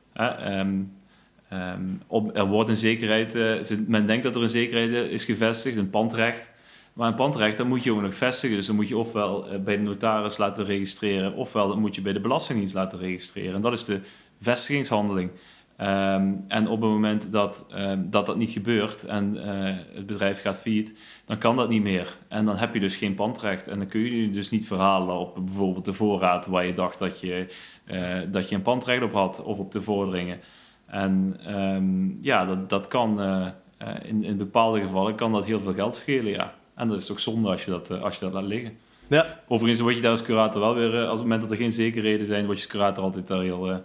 op, 2.07 2.35
er 2.35 2.45
wordt 2.45 2.69
een 2.69 2.77
zekerheid, 2.77 3.35
uh, 3.35 3.77
men 3.87 4.07
denkt 4.07 4.23
dat 4.23 4.35
er 4.35 4.41
een 4.41 4.49
zekerheid 4.49 5.11
is 5.11 5.25
gevestigd, 5.25 5.77
een 5.77 5.89
pandrecht. 5.89 6.53
Maar 6.93 7.07
een 7.07 7.15
pandrecht, 7.15 7.57
dat 7.57 7.67
moet 7.67 7.83
je 7.83 7.91
ook 7.91 8.01
nog 8.01 8.15
vestigen. 8.15 8.55
Dus 8.55 8.65
dan 8.65 8.75
moet 8.75 8.87
je 8.87 8.97
ofwel 8.97 9.47
bij 9.63 9.77
de 9.77 9.83
notaris 9.83 10.37
laten 10.37 10.65
registreren, 10.65 11.33
ofwel 11.33 11.67
dat 11.67 11.77
moet 11.77 11.95
je 11.95 12.01
bij 12.01 12.13
de 12.13 12.19
Belastingdienst 12.19 12.73
laten 12.73 12.99
registreren. 12.99 13.55
En 13.55 13.61
dat 13.61 13.73
is 13.73 13.85
de 13.85 13.99
vestigingshandeling. 14.39 15.29
Um, 15.81 16.45
en 16.47 16.67
op 16.67 16.81
het 16.81 16.89
moment 16.89 17.31
dat, 17.31 17.65
um, 17.75 18.09
dat 18.09 18.25
dat 18.25 18.37
niet 18.37 18.49
gebeurt 18.49 19.03
en 19.03 19.35
uh, 19.35 19.43
het 19.93 20.05
bedrijf 20.05 20.41
gaat 20.41 20.59
failliet, 20.59 20.97
dan 21.25 21.37
kan 21.37 21.55
dat 21.55 21.69
niet 21.69 21.81
meer. 21.81 22.17
En 22.27 22.45
dan 22.45 22.55
heb 22.55 22.73
je 22.73 22.79
dus 22.79 22.95
geen 22.95 23.13
pandrecht. 23.13 23.67
En 23.67 23.77
dan 23.77 23.87
kun 23.87 23.99
je 23.99 24.21
je 24.21 24.31
dus 24.31 24.49
niet 24.49 24.67
verhalen 24.67 25.15
op 25.15 25.35
bijvoorbeeld 25.45 25.85
de 25.85 25.93
voorraad 25.93 26.45
waar 26.45 26.65
je 26.65 26.73
dacht 26.73 26.99
dat 26.99 27.19
je, 27.19 27.47
uh, 27.85 28.17
dat 28.31 28.49
je 28.49 28.55
een 28.55 28.61
pandrecht 28.61 29.03
op 29.03 29.13
had 29.13 29.43
of 29.43 29.59
op 29.59 29.71
de 29.71 29.81
vorderingen. 29.81 30.39
En 30.85 31.39
um, 31.55 32.17
ja, 32.21 32.45
dat, 32.45 32.69
dat 32.69 32.87
kan 32.87 33.21
uh, 33.21 33.47
in, 34.03 34.23
in 34.23 34.37
bepaalde 34.37 34.81
gevallen 34.81 35.15
kan 35.15 35.31
dat 35.31 35.45
heel 35.45 35.61
veel 35.61 35.73
geld 35.73 35.95
schelen. 35.95 36.31
Ja. 36.31 36.53
En 36.75 36.87
dat 36.87 36.97
is 36.97 37.05
toch 37.05 37.19
zonde 37.19 37.49
als 37.49 37.65
je 37.65 37.71
dat, 37.71 38.01
als 38.01 38.15
je 38.15 38.25
dat 38.25 38.33
laat 38.33 38.43
liggen. 38.43 38.77
Ja. 39.07 39.39
Overigens 39.47 39.81
word 39.81 39.95
je 39.95 40.01
daar 40.01 40.11
als 40.11 40.21
curator 40.21 40.61
wel 40.61 40.75
weer, 40.75 40.93
als 40.93 41.03
op 41.03 41.09
het 41.09 41.21
moment 41.21 41.41
dat 41.41 41.51
er 41.51 41.57
geen 41.57 41.71
zekerheden 41.71 42.25
zijn, 42.25 42.45
word 42.45 42.57
je 42.57 42.63
als 42.63 42.73
curator 42.73 43.03
altijd 43.03 43.27
daar 43.27 43.41
heel 43.41 43.83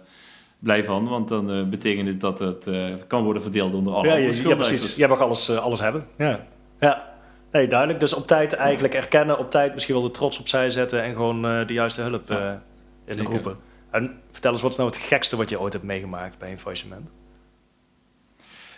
blij 0.61 0.83
van, 0.83 1.07
want 1.07 1.27
dan 1.27 1.51
uh, 1.51 1.63
betekent 1.63 2.07
het 2.07 2.19
dat 2.19 2.39
het 2.39 2.67
uh, 2.67 2.93
kan 3.07 3.23
worden 3.23 3.41
verdeeld 3.41 3.73
onder 3.73 3.93
alle 3.93 4.07
ja, 4.07 4.15
je, 4.15 4.47
ja, 4.47 4.55
precies. 4.55 4.95
Jij 4.95 5.07
mag 5.07 5.19
alles, 5.19 5.49
uh, 5.49 5.57
alles 5.57 5.79
hebben. 5.79 6.07
Ja. 6.17 6.45
ja. 6.79 7.09
Nee, 7.51 7.67
duidelijk. 7.67 7.99
Dus 7.99 8.13
op 8.13 8.27
tijd 8.27 8.53
eigenlijk 8.53 8.93
erkennen, 8.93 9.39
op 9.39 9.51
tijd 9.51 9.73
misschien 9.73 9.95
wel 9.95 10.03
de 10.03 10.11
trots 10.11 10.39
opzij 10.39 10.69
zetten 10.69 11.03
en 11.03 11.13
gewoon 11.13 11.41
de 11.41 11.73
juiste 11.73 12.01
hulp 12.01 12.29
ja, 12.29 12.63
in 13.05 13.17
de 13.17 13.25
groepen. 13.25 13.57
En 13.91 14.19
vertel 14.31 14.51
eens, 14.51 14.61
wat 14.61 14.71
is 14.71 14.77
nou 14.77 14.89
het 14.89 14.99
gekste 14.99 15.35
wat 15.35 15.49
je 15.49 15.59
ooit 15.59 15.73
hebt 15.73 15.85
meegemaakt 15.85 16.39
bij 16.39 16.51
een 16.51 16.59
faillissement? 16.59 17.09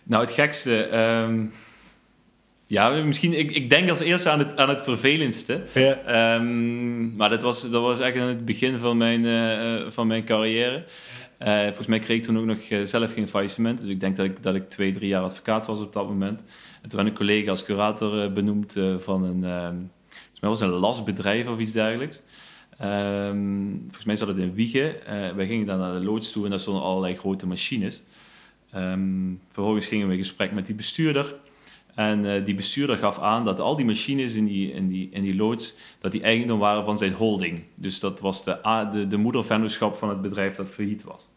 Nou, 0.03 0.23
het 0.23 0.31
gekste... 0.31 0.97
Um, 0.97 1.53
ja, 2.65 2.89
misschien... 2.89 3.39
Ik, 3.39 3.51
ik 3.51 3.69
denk 3.69 3.89
als 3.89 3.99
eerste 3.99 4.29
aan 4.29 4.39
het, 4.39 4.57
aan 4.57 4.69
het 4.69 4.81
vervelendste. 4.81 5.61
Ja. 5.73 6.35
Um, 6.35 7.15
maar 7.15 7.29
dat 7.29 7.41
was, 7.41 7.69
dat 7.69 7.81
was 7.81 7.99
eigenlijk 7.99 8.31
aan 8.31 8.37
het 8.37 8.45
begin 8.45 8.79
van 8.79 8.97
mijn, 8.97 9.91
van 9.91 10.07
mijn 10.07 10.25
carrière. 10.25 10.83
Uh, 11.43 11.63
volgens 11.63 11.87
mij 11.87 11.99
kreeg 11.99 12.17
ik 12.17 12.23
toen 12.23 12.37
ook 12.37 12.45
nog 12.45 12.69
uh, 12.69 12.85
zelf 12.85 13.13
geen 13.13 13.27
faillissement. 13.27 13.81
Dus 13.81 13.89
ik 13.89 13.99
denk 13.99 14.15
dat 14.15 14.25
ik, 14.25 14.43
dat 14.43 14.55
ik 14.55 14.69
twee, 14.69 14.91
drie 14.91 15.07
jaar 15.07 15.23
advocaat 15.23 15.65
was 15.65 15.79
op 15.79 15.93
dat 15.93 16.07
moment. 16.07 16.39
En 16.81 16.89
toen 16.89 16.99
werd 16.99 17.07
een 17.07 17.17
collega 17.17 17.49
als 17.49 17.63
curator 17.63 18.23
uh, 18.23 18.33
benoemd 18.33 18.75
van 18.97 19.23
een... 19.23 19.43
Ehm, 19.43 19.75
volgens 20.09 20.39
mij 20.39 20.49
was 20.49 20.61
een 20.61 20.69
lasbedrijf 20.69 21.47
of 21.47 21.59
iets 21.59 21.71
dergelijks. 21.71 22.21
Um, 22.81 23.79
volgens 23.81 24.05
mij 24.05 24.15
zat 24.15 24.27
het 24.27 24.37
in 24.37 24.53
Wiegen. 24.53 24.95
wij 25.35 25.47
gingen 25.47 25.65
dan 25.65 25.79
naar 25.79 25.93
de 25.93 26.05
loods 26.05 26.31
toe 26.31 26.43
en 26.43 26.49
daar 26.49 26.59
stonden 26.59 26.83
allerlei 26.83 27.15
grote 27.15 27.47
machines. 27.47 28.01
Um, 28.75 29.39
vervolgens 29.51 29.87
gingen 29.87 30.07
we 30.07 30.13
in 30.13 30.19
gesprek 30.19 30.51
met 30.51 30.65
die 30.65 30.75
bestuurder. 30.75 31.35
En 31.95 32.43
die 32.43 32.55
bestuurder 32.55 32.97
gaf 32.97 33.19
aan 33.19 33.45
dat 33.45 33.59
al 33.59 33.75
die 33.75 33.85
machines 33.85 34.35
in 34.35 34.45
die, 34.45 34.71
in 34.71 34.87
die, 34.87 35.09
in 35.11 35.21
die 35.21 35.35
loods, 35.35 35.77
dat 35.99 36.11
die 36.11 36.21
eigendom 36.21 36.59
waren 36.59 36.85
van 36.85 36.97
zijn 36.97 37.13
holding. 37.13 37.63
Dus 37.75 37.99
dat 37.99 38.19
was 38.19 38.43
de, 38.43 38.87
de, 38.91 39.07
de 39.07 39.17
moedervennootschap 39.17 39.95
van 39.95 40.09
het 40.09 40.21
bedrijf 40.21 40.55
dat 40.55 40.69
failliet 40.69 41.03
was. 41.03 41.31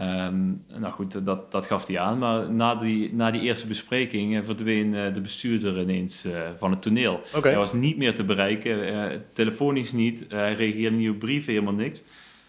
Um, 0.00 0.64
nou 0.78 0.92
goed, 0.92 1.26
dat, 1.26 1.52
dat 1.52 1.66
gaf 1.66 1.86
hij 1.86 1.98
aan. 1.98 2.18
Maar 2.18 2.50
na 2.52 2.74
die, 2.74 3.14
na 3.14 3.30
die 3.30 3.40
eerste 3.40 3.66
bespreking 3.66 4.34
uh, 4.34 4.42
verdween 4.42 4.94
uh, 4.94 5.12
de 5.12 5.20
bestuurder 5.20 5.80
ineens 5.80 6.26
uh, 6.26 6.32
van 6.56 6.70
het 6.70 6.82
toneel. 6.82 7.20
Okay. 7.34 7.50
Hij 7.50 7.60
was 7.60 7.72
niet 7.72 7.96
meer 7.96 8.14
te 8.14 8.24
bereiken, 8.24 9.24
telefonisch 9.32 9.92
niet. 9.92 10.24
hij 10.28 10.54
reageerde 10.54 10.96
niet 10.96 11.10
op 11.10 11.18
brieven, 11.18 11.52
helemaal 11.52 11.74
niks. 11.74 12.02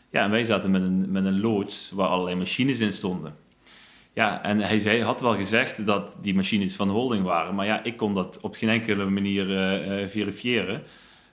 Ja, 0.09 0.23
en 0.23 0.31
wij 0.31 0.43
zaten 0.43 0.71
met 0.71 0.81
een, 0.81 1.11
met 1.11 1.25
een 1.25 1.41
loods 1.41 1.91
waar 1.91 2.07
allerlei 2.07 2.35
machines 2.35 2.79
in 2.79 2.93
stonden. 2.93 3.35
Ja, 4.13 4.43
en 4.43 4.59
hij 4.59 4.79
zei, 4.79 5.03
had 5.03 5.21
wel 5.21 5.35
gezegd 5.35 5.85
dat 5.85 6.17
die 6.21 6.35
machines 6.35 6.75
van 6.75 6.89
holding 6.89 7.23
waren. 7.23 7.55
Maar 7.55 7.65
ja, 7.65 7.83
ik 7.83 7.97
kon 7.97 8.13
dat 8.13 8.39
op 8.41 8.55
geen 8.55 8.69
enkele 8.69 9.05
manier 9.05 9.45
verifiëren. 10.09 10.81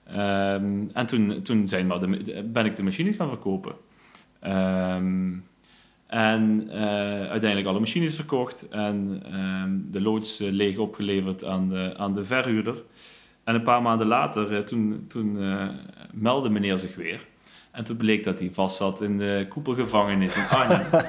Um, 0.09 0.90
en 0.92 1.07
toen, 1.07 1.42
toen 1.42 1.68
zijn 1.68 1.88
de, 1.88 2.42
ben 2.53 2.66
ik 2.66 2.77
de 2.77 2.83
machines 2.83 3.16
gaan 3.16 3.29
verkopen. 3.29 3.72
Um, 4.46 5.44
en 6.12 6.62
uh, 6.66 6.75
uiteindelijk 7.31 7.66
alle 7.66 7.81
machines 7.81 8.14
verkocht 8.14 8.68
en 8.68 9.22
uh, 9.33 9.64
de 9.90 10.01
loods 10.01 10.40
uh, 10.40 10.51
leeg 10.51 10.79
opgeleverd 10.79 11.44
aan 11.44 11.68
de, 11.68 11.94
aan 11.96 12.14
de 12.14 12.25
verhuurder. 12.25 12.83
En 13.44 13.55
een 13.55 13.62
paar 13.62 13.83
maanden 13.83 14.07
later, 14.07 14.57
eh, 14.57 14.62
toen, 14.62 15.05
toen 15.09 15.38
meldde 16.12 16.51
meneer 16.51 16.79
zich 16.79 16.94
weer. 16.96 17.27
En 17.70 17.85
toen 17.85 17.96
bleek 17.96 18.25
dat 18.25 18.38
hij 18.38 18.51
vast 18.51 18.77
zat 18.77 19.01
in 19.01 19.18
de 19.18 19.46
koepelgevangenis 19.48 20.37
in 20.37 20.48
Arnhem. 20.48 21.05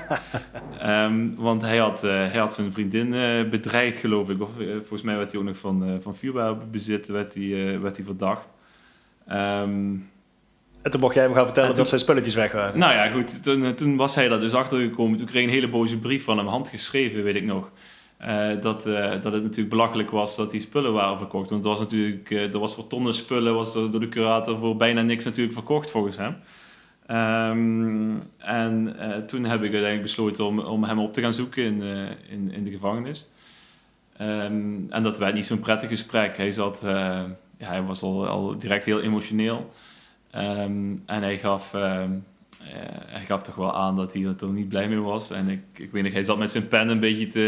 um, 1.12 1.36
want 1.48 1.62
hij 1.62 1.78
had, 1.78 2.02
hij 2.02 2.38
had 2.38 2.54
zijn 2.54 2.72
vriendin 2.72 3.10
bedreigd, 3.50 3.98
geloof 3.98 4.30
ik. 4.30 4.42
Of 4.42 4.52
volgens 4.78 5.02
mij 5.02 5.18
werd 5.18 5.32
hij 5.32 5.40
ook 5.40 5.48
nog 5.48 5.58
van, 5.58 6.02
van 6.02 6.16
vuurwapenbezit 6.16 7.08
werd 7.08 7.34
hij, 7.34 7.80
werd 7.80 7.98
hij 7.98 8.06
verdacht. 8.06 8.48
Um, 9.32 10.12
en 10.84 10.92
toen 10.92 11.00
mocht 11.00 11.16
jij 11.16 11.24
hem 11.24 11.34
gaan 11.34 11.46
vertellen 11.46 11.76
dat 11.76 11.88
zijn 11.88 12.00
spulletjes 12.00 12.36
weg 12.36 12.52
waren. 12.52 12.80
Nou 12.80 12.94
ja, 12.94 13.10
goed. 13.10 13.44
Toen, 13.44 13.66
eh, 13.66 13.72
toen 13.72 13.96
was 13.96 14.16
hij 14.16 14.28
daar 14.28 14.40
dus 14.40 14.54
achter 14.54 14.80
gekomen. 14.80 15.18
Toen 15.18 15.28
kreeg 15.28 15.42
ik 15.42 15.48
een 15.48 15.54
hele 15.54 15.70
boze 15.70 15.98
brief 15.98 16.24
van 16.24 16.38
hem, 16.38 16.48
handgeschreven, 16.48 17.24
weet 17.24 17.36
ik 17.36 17.44
nog. 17.44 17.70
Uh, 18.22 18.62
dat, 18.62 18.88
uh, 18.88 19.12
dat 19.12 19.34
het 19.34 19.44
natuurlijk 19.44 19.70
belachelijk 19.70 20.12
was 20.12 20.36
dat 20.36 20.52
die 20.52 20.60
spullen 20.60 20.94
waren 20.94 21.18
verkocht. 21.18 21.50
Want 21.50 21.64
er 21.64 21.70
was 21.70 21.80
natuurlijk, 21.80 22.30
uh, 22.30 22.54
er 22.54 22.60
was 22.60 22.76
voor 22.76 22.88
tonnen 22.88 23.14
spullen, 23.14 23.54
was 23.54 23.76
er 23.76 23.92
door 23.92 24.00
de 24.00 24.10
curator 24.10 24.60
voor 24.60 24.76
bijna 24.76 25.02
niks 25.02 25.26
natuurlijk 25.26 25.54
verkocht 25.54 25.92
volgens 25.92 26.18
hem. 26.18 26.36
Um, 27.52 28.24
en 28.38 28.96
toen 29.28 29.44
heb 29.44 29.58
ik 29.58 29.74
uiteindelijk 29.74 30.02
besloten 30.02 30.46
om, 30.46 30.60
om 30.60 30.84
hem 30.84 31.00
op 31.00 31.14
te 31.14 31.22
gaan 31.22 31.34
zoeken 31.34 31.64
in, 31.64 31.82
in, 32.30 32.52
in 32.52 32.64
de 32.64 32.72
gevangenis. 32.72 33.30
Um, 34.22 34.88
en 34.90 35.04
dat 35.04 35.18
werd 35.18 35.34
niet 35.34 35.46
zo'n 35.46 35.60
prettig 35.60 35.90
gesprek. 35.90 36.38
Hij, 36.38 36.52
zat, 36.52 36.82
ja, 36.84 37.36
hij 37.58 37.84
was 37.84 38.02
al, 38.02 38.28
al 38.28 38.58
direct 38.58 38.86
heel 38.86 39.02
emotioneel. 39.02 39.72
Um, 40.38 41.04
en 41.06 41.22
hij 41.22 41.38
gaf, 41.38 41.74
um, 41.74 42.26
uh, 42.62 42.68
hij 43.06 43.26
gaf 43.26 43.42
toch 43.42 43.56
wel 43.56 43.76
aan 43.76 43.96
dat 43.96 44.14
hij 44.14 44.24
er 44.24 44.48
niet 44.48 44.70
blij 44.70 44.88
mee 44.88 45.00
was. 45.00 45.32
En 45.32 45.50
ik, 45.50 45.62
ik 45.76 45.92
weet 45.92 46.04
niet, 46.04 46.14
hij 46.14 46.24
zat 46.24 46.38
met 46.38 46.52
zijn 46.52 46.68
pen 46.68 46.88
een 46.88 47.00
beetje 47.00 47.28
te, 47.28 47.40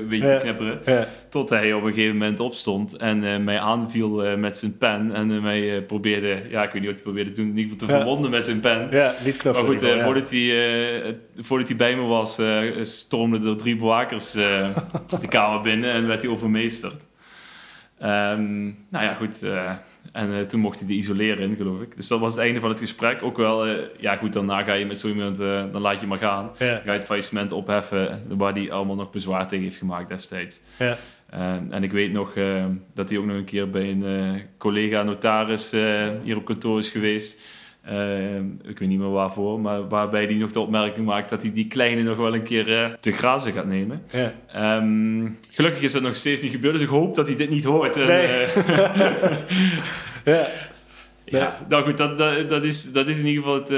een 0.00 0.08
beetje 0.08 0.28
te 0.28 0.38
knipperen. 0.40 0.80
Ja. 0.84 1.06
Tot 1.28 1.48
hij 1.48 1.72
op 1.72 1.82
een 1.82 1.92
gegeven 1.92 2.16
moment 2.16 2.40
opstond 2.40 2.96
en 2.96 3.22
uh, 3.22 3.36
mij 3.36 3.58
aanviel 3.58 4.26
uh, 4.26 4.34
met 4.34 4.58
zijn 4.58 4.76
pen. 4.76 5.14
En 5.14 5.42
mij 5.42 5.82
probeerde, 5.82 6.42
ja, 6.50 6.62
ik 6.62 6.72
weet 6.72 6.82
niet 6.82 6.90
wat 6.90 6.94
hij 6.94 7.02
probeerde 7.02 7.30
te 7.30 7.40
doen, 7.40 7.50
in 7.50 7.56
ieder 7.56 7.72
geval 7.72 7.86
te 7.88 7.94
ja. 7.94 8.00
verwonden 8.00 8.30
met 8.30 8.44
zijn 8.44 8.60
pen. 8.60 8.88
Ja, 8.90 9.14
niet 9.24 9.36
knuffelen. 9.36 9.68
Maar 9.68 9.78
goed, 9.78 10.02
voordat, 10.02 10.30
hij, 10.30 11.16
voordat 11.36 11.68
hij 11.68 11.76
bij 11.76 11.96
me 11.96 12.02
was, 12.02 12.40
stormden 12.82 13.44
er 13.44 13.56
drie 13.56 13.76
bewakers 13.76 14.32
de 15.20 15.28
kamer 15.28 15.60
binnen 15.60 15.92
en 15.92 16.06
werd 16.06 16.22
hij 16.22 16.30
overmeesterd. 16.30 17.06
Um, 18.02 18.86
nou 18.88 19.04
ja, 19.04 19.14
goed 19.14 19.46
en 20.12 20.48
toen 20.48 20.60
mocht 20.60 20.78
hij 20.78 20.88
de 20.88 20.94
isoleren 20.94 21.56
geloof 21.56 21.80
ik. 21.80 21.96
Dus 21.96 22.08
dat 22.08 22.20
was 22.20 22.32
het 22.32 22.40
einde 22.40 22.60
van 22.60 22.68
het 22.68 22.78
gesprek. 22.78 23.22
Ook 23.22 23.36
wel, 23.36 23.66
ja 23.98 24.16
goed, 24.16 24.32
daarna 24.32 24.62
ga 24.62 24.72
je 24.72 24.86
met 24.86 24.98
zo 24.98 25.08
iemand, 25.08 25.36
dan 25.72 25.80
laat 25.80 26.00
je 26.00 26.06
maar 26.06 26.18
gaan. 26.18 26.50
Ga 26.56 26.80
je 26.84 26.90
het 26.90 27.04
faillissement 27.04 27.52
opheffen, 27.52 28.22
waar 28.28 28.52
hij 28.52 28.72
allemaal 28.72 28.96
nog 28.96 29.10
bezwaar 29.10 29.48
tegen 29.48 29.64
heeft 29.64 29.76
gemaakt 29.76 30.08
destijds. 30.08 30.60
Ja. 30.78 30.98
en 31.70 31.82
ik 31.82 31.92
weet 31.92 32.12
nog 32.12 32.32
dat 32.94 33.08
hij 33.08 33.18
ook 33.18 33.24
nog 33.24 33.36
een 33.36 33.44
keer 33.44 33.70
bij 33.70 33.90
een 33.90 34.42
collega 34.58 35.02
notaris 35.02 35.70
hier 36.22 36.36
op 36.36 36.44
kantoor 36.44 36.78
is 36.78 36.88
geweest. 36.88 37.40
Uh, 37.90 38.36
ik 38.62 38.78
weet 38.78 38.88
niet 38.88 38.98
meer 38.98 39.10
waarvoor, 39.10 39.60
maar 39.60 39.88
waarbij 39.88 40.24
hij 40.24 40.34
nog 40.34 40.50
de 40.50 40.60
opmerking 40.60 41.06
maakt 41.06 41.30
dat 41.30 41.42
hij 41.42 41.52
die 41.52 41.66
kleine 41.66 42.02
nog 42.02 42.16
wel 42.16 42.34
een 42.34 42.42
keer 42.42 42.68
uh, 42.68 42.92
te 43.00 43.12
grazen 43.12 43.52
gaat 43.52 43.66
nemen. 43.66 44.02
Ja. 44.10 44.76
Um, 44.76 45.38
gelukkig 45.50 45.82
is 45.82 45.92
dat 45.92 46.02
nog 46.02 46.14
steeds 46.14 46.42
niet 46.42 46.50
gebeurd, 46.50 46.74
dus 46.74 46.82
ik 46.82 46.88
hoop 46.88 47.14
dat 47.14 47.26
hij 47.26 47.36
dit 47.36 47.50
niet 47.50 47.64
hoort. 47.64 47.96
En, 47.96 48.08
uh, 48.08 48.56
ja. 50.34 50.48
ja, 51.24 51.58
nou 51.68 51.84
goed, 51.84 51.96
dat, 51.96 52.18
dat, 52.18 52.50
dat, 52.50 52.64
is, 52.64 52.92
dat 52.92 53.08
is 53.08 53.20
in 53.20 53.26
ieder 53.26 53.42
geval 53.42 53.58
het, 53.58 53.70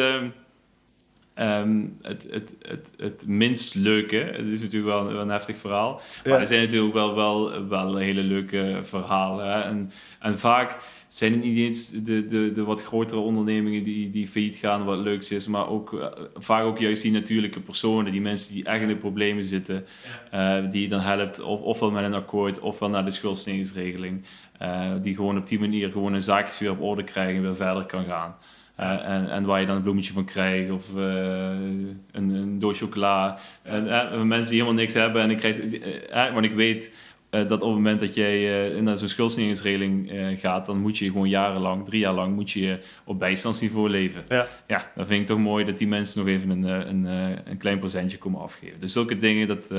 um, 1.41 1.97
het, 2.03 2.27
het, 2.31 2.55
het, 2.63 2.91
het 2.97 3.25
minst 3.27 3.75
leuke. 3.75 4.17
Het 4.17 4.47
is 4.47 4.61
natuurlijk 4.61 4.93
wel, 4.93 5.13
wel 5.13 5.21
een 5.21 5.29
heftig 5.29 5.59
verhaal, 5.59 6.01
maar 6.25 6.41
er 6.41 6.49
zijn 6.49 6.61
natuurlijk 6.61 6.95
wel, 6.95 7.15
wel, 7.15 7.69
wel 7.69 7.97
hele 7.97 8.23
leuke 8.23 8.79
verhalen. 8.83 9.53
Hè? 9.53 9.61
En, 9.61 9.91
en 10.21 10.39
vaak 10.39 10.79
zijn 11.15 11.33
het 11.33 11.43
niet 11.43 11.57
eens 11.57 11.91
de, 11.91 12.27
de, 12.27 12.53
de 12.53 12.65
wat 12.65 12.85
grotere 12.85 13.21
ondernemingen 13.21 13.83
die, 13.83 14.11
die 14.11 14.27
failliet 14.27 14.57
gaan, 14.57 14.85
wat 14.85 14.99
leuks 14.99 15.31
is, 15.31 15.47
maar 15.47 15.69
ook 15.69 15.93
uh, 15.93 16.07
vaak 16.35 16.65
ook 16.65 16.79
juist 16.79 17.03
die 17.03 17.13
natuurlijke 17.13 17.61
personen, 17.61 18.13
die 18.13 18.21
mensen 18.21 18.55
die 18.55 18.65
echt 18.65 18.81
in 18.81 18.89
de 18.89 18.97
problemen 18.97 19.45
zitten, 19.45 19.87
uh, 20.35 20.57
die 20.71 20.83
je 20.83 20.89
dan 20.89 21.01
helpt, 21.01 21.41
of, 21.41 21.61
ofwel 21.61 21.91
met 21.91 22.05
een 22.05 22.15
akkoord, 22.15 22.61
ofwel 22.61 22.89
naar 22.89 23.05
de 23.05 23.11
schuldsteningsregeling, 23.11 24.25
uh, 24.63 24.91
die 25.03 25.15
gewoon 25.15 25.39
op 25.39 25.47
die 25.47 25.61
manier 25.61 25.91
gewoon 25.91 26.13
een 26.13 26.23
zaakjes 26.23 26.59
weer 26.59 26.71
op 26.71 26.81
orde 26.81 27.05
krijgen 27.05 27.37
en 27.37 27.43
weer 27.43 27.57
verder 27.57 27.85
kan 27.85 28.05
gaan. 28.05 28.35
en, 28.77 29.31
en 29.31 29.45
waar 29.45 29.61
je 29.61 29.67
dan 29.67 29.77
een 29.77 29.83
bloemetje 29.83 30.13
van 30.13 30.25
krijgt 30.25 30.71
of 30.71 30.95
een, 30.95 32.03
een 32.13 32.59
doos 32.59 32.79
chocola. 32.79 33.39
En, 33.63 34.27
mensen 34.27 34.51
die 34.51 34.61
helemaal 34.61 34.81
niks 34.81 34.95
hebben 34.95 35.23
en 35.23 35.31
ik 35.31 35.37
krijg, 35.37 36.33
want 36.33 36.45
ik 36.45 36.55
weet 36.55 37.10
uh, 37.31 37.49
dat 37.49 37.63
op 37.63 37.69
het 37.69 37.77
moment 37.77 38.01
dat 38.01 38.15
jij 38.15 38.71
uh, 38.75 38.81
naar 38.81 38.99
zo'n 38.99 39.09
schuldsaneringsregeling 39.09 40.13
uh, 40.13 40.39
gaat, 40.39 40.67
dan 40.67 40.79
moet 40.79 40.99
je 40.99 41.07
gewoon 41.11 41.29
jarenlang, 41.29 41.85
drie 41.85 42.01
jaar 42.01 42.13
lang, 42.15 42.35
moet 42.35 42.51
je 42.51 42.79
op 43.05 43.19
bijstandsniveau 43.19 43.89
leven. 43.89 44.23
Ja. 44.29 44.47
ja, 44.67 44.91
dan 44.95 45.07
vind 45.07 45.21
ik 45.21 45.27
toch 45.27 45.39
mooi 45.39 45.65
dat 45.65 45.79
die 45.79 45.89
mensen 45.89 46.19
nog 46.19 46.29
even 46.29 46.51
een, 46.51 46.63
een, 46.89 47.05
een 47.45 47.57
klein 47.59 47.79
procentje 47.79 48.19
komen 48.19 48.41
afgeven. 48.41 48.81
Dus 48.81 48.93
zulke 48.93 49.17
dingen, 49.17 49.49
dat, 49.49 49.71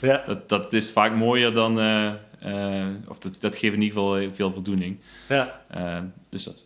ja. 0.00 0.22
dat, 0.26 0.48
dat 0.48 0.72
is 0.72 0.90
vaak 0.90 1.14
mooier 1.14 1.52
dan, 1.52 1.78
of 3.08 3.18
dat, 3.18 3.36
dat 3.40 3.56
geeft 3.56 3.74
in 3.74 3.82
ieder 3.82 3.98
geval 3.98 4.32
veel 4.32 4.52
voldoening. 4.52 4.98
Ja. 5.28 5.62
dus 6.28 6.44
dat, 6.44 6.64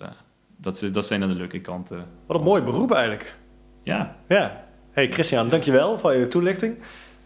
dat, 0.56 0.88
dat 0.92 1.06
zijn 1.06 1.20
dan 1.20 1.28
de 1.28 1.34
leuke 1.34 1.60
kanten. 1.60 2.06
Wat 2.26 2.36
een 2.36 2.42
mooi 2.42 2.62
beroep 2.62 2.92
eigenlijk. 2.92 3.34
Ja. 3.82 4.16
Ja. 4.28 4.64
Hey 4.92 5.12
Christian, 5.12 5.48
dankjewel 5.48 5.98
voor 5.98 6.14
je 6.14 6.28
toelichting. 6.28 6.76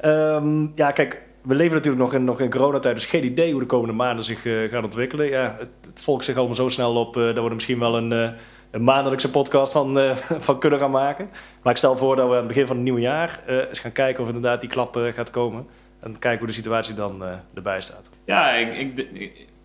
Um, 0.04 0.72
ja, 0.74 0.90
kijk, 0.90 1.22
we 1.46 1.54
leven 1.54 1.74
natuurlijk 1.74 2.02
nog 2.02 2.14
in, 2.14 2.24
nog 2.24 2.40
in 2.40 2.50
coronatijd, 2.50 2.94
dus 2.94 3.04
geen 3.04 3.24
idee 3.24 3.50
hoe 3.50 3.60
de 3.60 3.66
komende 3.66 3.94
maanden 3.94 4.24
zich 4.24 4.44
uh, 4.44 4.70
gaan 4.70 4.84
ontwikkelen. 4.84 5.28
Ja, 5.28 5.56
het, 5.58 6.00
volgt 6.02 6.24
zich 6.24 6.36
allemaal 6.36 6.54
zo 6.54 6.68
snel 6.68 6.94
op 6.94 7.16
uh, 7.16 7.34
dat 7.34 7.48
we 7.48 7.54
misschien 7.54 7.78
wel 7.78 7.96
een, 7.96 8.12
uh, 8.12 8.28
een 8.70 8.84
maandelijkse 8.84 9.30
podcast 9.30 9.72
van, 9.72 9.98
van 10.46 10.58
kunnen 10.58 10.78
gaan 10.78 10.90
maken. 10.90 11.28
Maar 11.62 11.72
ik 11.72 11.78
stel 11.78 11.96
voor 11.96 12.16
dat 12.16 12.24
we 12.26 12.32
aan 12.32 12.38
het 12.38 12.46
begin 12.46 12.66
van 12.66 12.76
het 12.76 12.84
nieuwe 12.84 13.00
jaar 13.00 13.40
eens 13.46 13.78
gaan 13.78 13.92
kijken 13.92 14.22
of 14.22 14.28
inderdaad 14.28 14.60
die 14.60 14.70
klap 14.70 14.94
gaat 15.14 15.30
komen. 15.30 15.66
En 16.00 16.18
kijken 16.18 16.38
hoe 16.38 16.48
de 16.48 16.52
situatie 16.52 16.94
dan 16.94 17.24
erbij 17.54 17.80
staat. 17.80 18.10
Ja, 18.24 18.52
ik, 18.52 19.06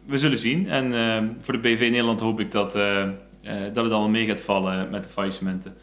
we 0.05 0.17
zullen 0.17 0.37
zien. 0.37 0.69
En 0.69 1.37
voor 1.41 1.53
de 1.53 1.59
BV 1.59 1.79
Nederland 1.79 2.19
hoop 2.19 2.39
ik 2.39 2.51
dat, 2.51 2.73
dat 2.73 3.83
het 3.83 3.91
allemaal 3.91 4.09
mee 4.09 4.25
gaat 4.25 4.41
vallen 4.41 4.89
met 4.89 5.03
de 5.03 5.09
faillissementen. 5.09 5.77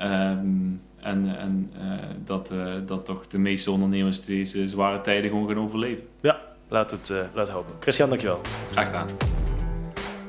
Um, 0.00 0.80
en, 1.02 1.38
en 1.38 1.72
uh, 1.76 1.92
dat, 2.24 2.50
uh, 2.52 2.72
dat 2.86 3.04
toch 3.04 3.26
de 3.26 3.38
meeste 3.38 3.70
ondernemers 3.70 4.24
deze 4.24 4.68
zware 4.68 5.00
tijden 5.00 5.30
gewoon 5.30 5.48
gaan 5.48 5.58
overleven. 5.58 6.04
Ja, 6.20 6.40
laat 6.68 6.90
het, 6.90 7.08
uh, 7.08 7.16
laat 7.16 7.46
het 7.46 7.56
hopen. 7.56 7.74
Christian, 7.80 8.08
dankjewel. 8.08 8.40
Graag 8.70 8.86
gedaan. 8.86 9.06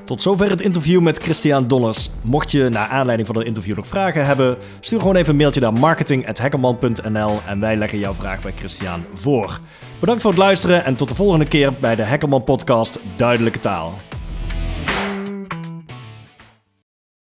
Tot 0.04 0.22
zover 0.22 0.50
het 0.50 0.60
interview 0.60 1.00
met 1.00 1.18
Christian 1.18 1.68
Dollars. 1.68 2.10
Mocht 2.22 2.50
je 2.50 2.68
naar 2.68 2.88
aanleiding 2.88 3.28
van 3.28 3.36
het 3.36 3.46
interview 3.46 3.76
nog 3.76 3.86
vragen 3.86 4.26
hebben, 4.26 4.56
stuur 4.80 5.00
gewoon 5.00 5.16
even 5.16 5.30
een 5.30 5.36
mailtje 5.36 5.60
naar 5.60 5.72
marketing.hackerman.nl 5.72 7.40
en 7.46 7.60
wij 7.60 7.76
leggen 7.76 7.98
jouw 7.98 8.14
vraag 8.14 8.42
bij 8.42 8.52
Christian 8.56 9.04
voor. 9.14 9.60
Bedankt 10.00 10.22
voor 10.22 10.30
het 10.30 10.40
luisteren 10.40 10.84
en 10.84 10.96
tot 10.96 11.08
de 11.08 11.14
volgende 11.14 11.46
keer 11.46 11.72
bij 11.72 11.94
de 11.94 12.04
Hackerman 12.04 12.44
Podcast 12.44 13.00
Duidelijke 13.16 13.60
Taal. 13.60 13.94